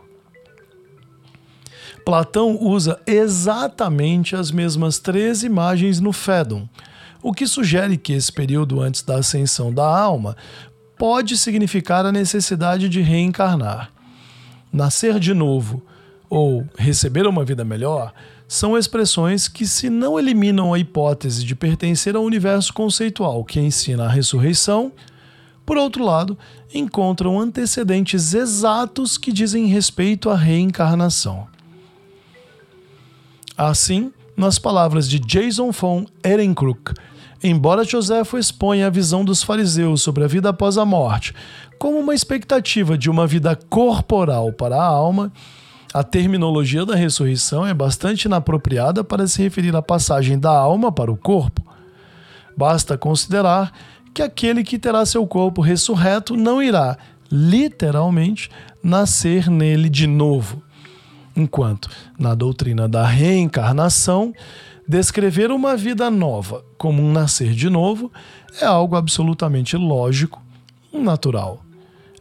Platão 2.03 2.57
usa 2.61 2.99
exatamente 3.05 4.35
as 4.35 4.49
mesmas 4.49 4.97
três 4.97 5.43
imagens 5.43 5.99
no 5.99 6.13
Fédon, 6.13 6.67
o 7.21 7.33
que 7.33 7.47
sugere 7.47 7.97
que 7.97 8.13
esse 8.13 8.31
período 8.31 8.81
antes 8.81 9.01
da 9.01 9.17
ascensão 9.17 9.73
da 9.73 9.85
alma 9.85 10.35
pode 10.97 11.37
significar 11.37 12.05
a 12.05 12.11
necessidade 12.11 12.89
de 12.89 13.01
reencarnar. 13.01 13.91
Nascer 14.71 15.19
de 15.19 15.33
novo 15.33 15.81
ou 16.29 16.65
receber 16.77 17.25
uma 17.27 17.45
vida 17.45 17.63
melhor 17.63 18.13
são 18.47 18.77
expressões 18.77 19.47
que, 19.47 19.67
se 19.67 19.89
não 19.89 20.17
eliminam 20.17 20.73
a 20.73 20.79
hipótese 20.79 21.43
de 21.43 21.55
pertencer 21.55 22.15
ao 22.15 22.23
universo 22.23 22.73
conceitual 22.73 23.43
que 23.43 23.59
ensina 23.59 24.05
a 24.05 24.09
ressurreição, 24.09 24.91
por 25.65 25.77
outro 25.77 26.05
lado, 26.05 26.37
encontram 26.73 27.37
antecedentes 27.37 28.33
exatos 28.33 29.17
que 29.17 29.33
dizem 29.33 29.65
respeito 29.65 30.29
à 30.29 30.35
reencarnação. 30.35 31.45
Assim, 33.57 34.13
nas 34.37 34.59
palavras 34.59 35.09
de 35.09 35.19
Jason 35.19 35.71
von 35.71 36.05
Ehrenkruck, 36.23 36.93
embora 37.43 37.83
Joséfo 37.83 38.37
exponha 38.37 38.85
a 38.85 38.91
visão 38.91 39.25
dos 39.25 39.41
fariseus 39.41 40.03
sobre 40.03 40.23
a 40.23 40.27
vida 40.27 40.49
após 40.49 40.77
a 40.77 40.85
morte 40.85 41.33
como 41.77 41.99
uma 41.99 42.13
expectativa 42.13 42.97
de 42.97 43.09
uma 43.09 43.27
vida 43.27 43.55
corporal 43.69 44.51
para 44.51 44.75
a 44.75 44.85
alma, 44.85 45.31
a 45.93 46.03
terminologia 46.03 46.85
da 46.85 46.95
ressurreição 46.95 47.65
é 47.65 47.73
bastante 47.73 48.25
inapropriada 48.25 49.03
para 49.03 49.27
se 49.27 49.41
referir 49.41 49.75
à 49.75 49.81
passagem 49.81 50.37
da 50.37 50.51
alma 50.51 50.91
para 50.91 51.11
o 51.11 51.17
corpo. 51.17 51.61
Basta 52.55 52.97
considerar 52.97 53.71
que 54.13 54.21
aquele 54.21 54.63
que 54.63 54.79
terá 54.79 55.05
seu 55.05 55.25
corpo 55.27 55.61
ressurreto 55.61 56.35
não 56.35 56.61
irá, 56.61 56.97
literalmente, 57.31 58.49
nascer 58.83 59.49
nele 59.49 59.89
de 59.89 60.07
novo 60.07 60.61
enquanto, 61.37 61.89
na 62.19 62.33
doutrina 62.33 62.89
da 62.89 63.05
reencarnação, 63.05 64.33
descrever 64.87 65.51
uma 65.51 65.77
vida 65.77 66.09
nova 66.09 66.65
como 66.77 67.01
um 67.03 67.11
nascer 67.11 67.53
de 67.53 67.69
novo 67.69 68.11
é 68.59 68.65
algo 68.65 68.95
absolutamente 68.95 69.77
lógico, 69.77 70.41
natural. 70.91 71.61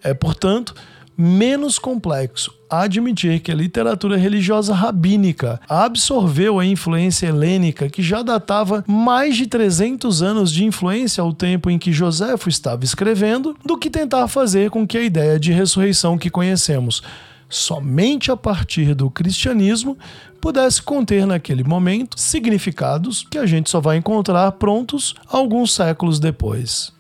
É, 0.03 0.13
portanto, 0.13 0.75
menos 1.17 1.79
complexo 1.79 2.53
admitir 2.69 3.41
que 3.41 3.51
a 3.51 3.55
literatura 3.55 4.17
religiosa 4.17 4.75
rabínica 4.75 5.59
absorveu 5.69 6.59
a 6.59 6.67
influência 6.67 7.29
helênica 7.29 7.89
que 7.89 8.03
já 8.03 8.23
datava 8.23 8.85
mais 8.87 9.37
de 9.37 9.47
300 9.47 10.23
anos 10.23 10.53
de 10.53 10.65
influência 10.65 11.23
ao 11.23 11.33
tempo 11.33 11.71
em 11.71 11.79
que 11.79 11.93
Joséfo 11.93 12.49
estava 12.49 12.85
escrevendo, 12.85 13.57
do 13.65 13.79
que 13.79 13.89
tentar 13.89 14.29
fazer 14.29 14.69
com 14.69 14.87
que 14.87 14.99
a 14.99 15.03
ideia 15.03 15.41
de 15.41 15.53
ressurreição 15.53 16.19
que 16.19 16.29
conhecemos 16.29 17.03
somente 17.49 18.31
a 18.31 18.37
partir 18.37 18.95
do 18.95 19.11
cristianismo 19.11 19.97
pudesse 20.41 20.83
conter 20.83 21.27
naquele 21.27 21.65
momento 21.65 22.19
significados 22.19 23.27
que 23.31 23.39
a 23.39 23.47
gente 23.47 23.71
só 23.71 23.81
vai 23.81 23.97
encontrar 23.97 24.53
prontos 24.53 25.15
alguns 25.29 25.75
séculos 25.75 26.19
depois. 26.19 26.93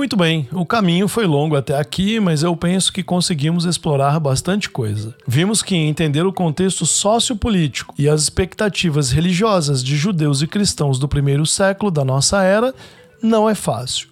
Muito 0.00 0.16
bem, 0.16 0.48
o 0.50 0.64
caminho 0.64 1.06
foi 1.06 1.26
longo 1.26 1.54
até 1.54 1.78
aqui, 1.78 2.18
mas 2.18 2.42
eu 2.42 2.56
penso 2.56 2.90
que 2.90 3.02
conseguimos 3.02 3.66
explorar 3.66 4.18
bastante 4.18 4.70
coisa. 4.70 5.14
Vimos 5.26 5.62
que 5.62 5.76
entender 5.76 6.24
o 6.24 6.32
contexto 6.32 6.86
sociopolítico 6.86 7.94
e 7.98 8.08
as 8.08 8.22
expectativas 8.22 9.10
religiosas 9.10 9.84
de 9.84 9.98
judeus 9.98 10.40
e 10.40 10.46
cristãos 10.46 10.98
do 10.98 11.06
primeiro 11.06 11.44
século 11.44 11.90
da 11.90 12.02
nossa 12.02 12.42
era 12.42 12.74
não 13.22 13.46
é 13.46 13.54
fácil. 13.54 14.08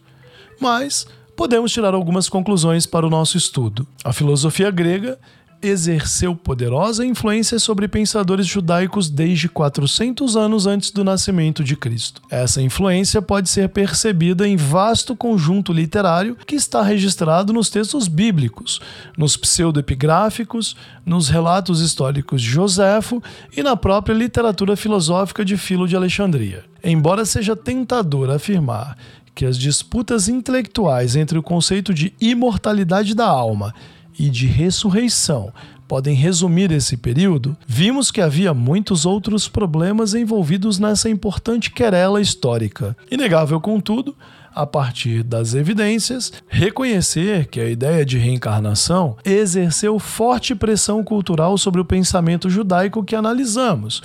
Mas 0.60 1.06
podemos 1.34 1.72
tirar 1.72 1.94
algumas 1.94 2.28
conclusões 2.28 2.84
para 2.84 3.06
o 3.06 3.10
nosso 3.10 3.38
estudo. 3.38 3.86
A 4.04 4.12
filosofia 4.12 4.70
grega 4.70 5.18
exerceu 5.62 6.34
poderosa 6.34 7.04
influência 7.04 7.58
sobre 7.58 7.88
pensadores 7.88 8.46
judaicos 8.46 9.10
desde 9.10 9.48
400 9.48 10.36
anos 10.36 10.66
antes 10.66 10.90
do 10.90 11.02
nascimento 11.02 11.64
de 11.64 11.76
Cristo. 11.76 12.22
Essa 12.30 12.62
influência 12.62 13.20
pode 13.20 13.48
ser 13.48 13.68
percebida 13.68 14.46
em 14.46 14.56
vasto 14.56 15.16
conjunto 15.16 15.72
literário 15.72 16.36
que 16.46 16.54
está 16.54 16.82
registrado 16.82 17.52
nos 17.52 17.70
textos 17.70 18.08
bíblicos, 18.08 18.80
nos 19.16 19.36
pseudoepigráficos, 19.36 20.76
nos 21.04 21.28
relatos 21.28 21.80
históricos 21.80 22.40
de 22.40 22.48
Joséfo 22.48 23.22
e 23.56 23.62
na 23.62 23.76
própria 23.76 24.14
literatura 24.14 24.76
filosófica 24.76 25.44
de 25.44 25.56
Filo 25.56 25.88
de 25.88 25.96
Alexandria. 25.96 26.64
Embora 26.82 27.24
seja 27.24 27.56
tentador 27.56 28.30
afirmar 28.30 28.96
que 29.34 29.46
as 29.46 29.56
disputas 29.56 30.28
intelectuais 30.28 31.14
entre 31.14 31.38
o 31.38 31.42
conceito 31.42 31.94
de 31.94 32.12
imortalidade 32.20 33.14
da 33.14 33.26
alma 33.26 33.72
e 34.18 34.28
de 34.28 34.46
ressurreição. 34.46 35.52
Podem 35.86 36.14
resumir 36.14 36.70
esse 36.70 36.96
período, 36.96 37.56
vimos 37.66 38.10
que 38.10 38.20
havia 38.20 38.52
muitos 38.52 39.06
outros 39.06 39.48
problemas 39.48 40.12
envolvidos 40.12 40.78
nessa 40.78 41.08
importante 41.08 41.70
querela 41.70 42.20
histórica. 42.20 42.94
Inegável, 43.10 43.58
contudo, 43.58 44.14
a 44.54 44.66
partir 44.66 45.22
das 45.22 45.54
evidências, 45.54 46.32
reconhecer 46.46 47.46
que 47.46 47.60
a 47.60 47.70
ideia 47.70 48.04
de 48.04 48.18
reencarnação 48.18 49.16
exerceu 49.24 49.98
forte 49.98 50.54
pressão 50.54 51.02
cultural 51.02 51.56
sobre 51.56 51.80
o 51.80 51.84
pensamento 51.84 52.50
judaico 52.50 53.04
que 53.04 53.14
analisamos 53.14 54.02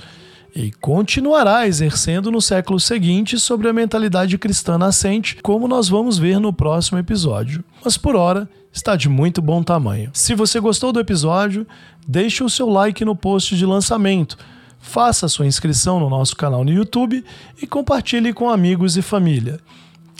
e 0.54 0.70
continuará 0.70 1.66
exercendo 1.66 2.30
no 2.30 2.40
século 2.40 2.78
seguinte 2.78 3.38
sobre 3.40 3.68
a 3.68 3.72
mentalidade 3.72 4.38
cristã 4.38 4.78
nascente, 4.78 5.36
como 5.42 5.66
nós 5.66 5.88
vamos 5.88 6.16
ver 6.16 6.38
no 6.38 6.52
próximo 6.52 6.98
episódio. 6.98 7.64
Mas 7.84 7.96
por 7.96 8.14
hora, 8.14 8.48
está 8.72 8.94
de 8.94 9.08
muito 9.08 9.42
bom 9.42 9.62
tamanho. 9.62 10.10
Se 10.12 10.34
você 10.34 10.60
gostou 10.60 10.92
do 10.92 11.00
episódio, 11.00 11.66
deixe 12.06 12.44
o 12.44 12.50
seu 12.50 12.68
like 12.68 13.04
no 13.04 13.16
post 13.16 13.56
de 13.56 13.66
lançamento, 13.66 14.38
faça 14.78 15.26
sua 15.28 15.46
inscrição 15.46 15.98
no 15.98 16.08
nosso 16.08 16.36
canal 16.36 16.64
no 16.64 16.72
YouTube 16.72 17.24
e 17.60 17.66
compartilhe 17.66 18.32
com 18.32 18.48
amigos 18.48 18.96
e 18.96 19.02
família. 19.02 19.58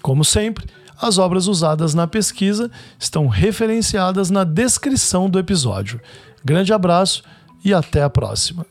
Como 0.03 0.25
sempre, 0.25 0.67
as 1.01 1.19
obras 1.19 1.47
usadas 1.47 1.95
na 1.95 2.07
pesquisa 2.07 2.71
estão 2.99 3.29
referenciadas 3.29 4.31
na 4.31 4.43
descrição 4.43 5.29
do 5.31 5.39
episódio. 5.39 6.01
Grande 6.45 6.73
abraço 6.73 7.23
e 7.65 7.73
até 7.73 8.03
a 8.03 8.11
próxima. 8.11 8.67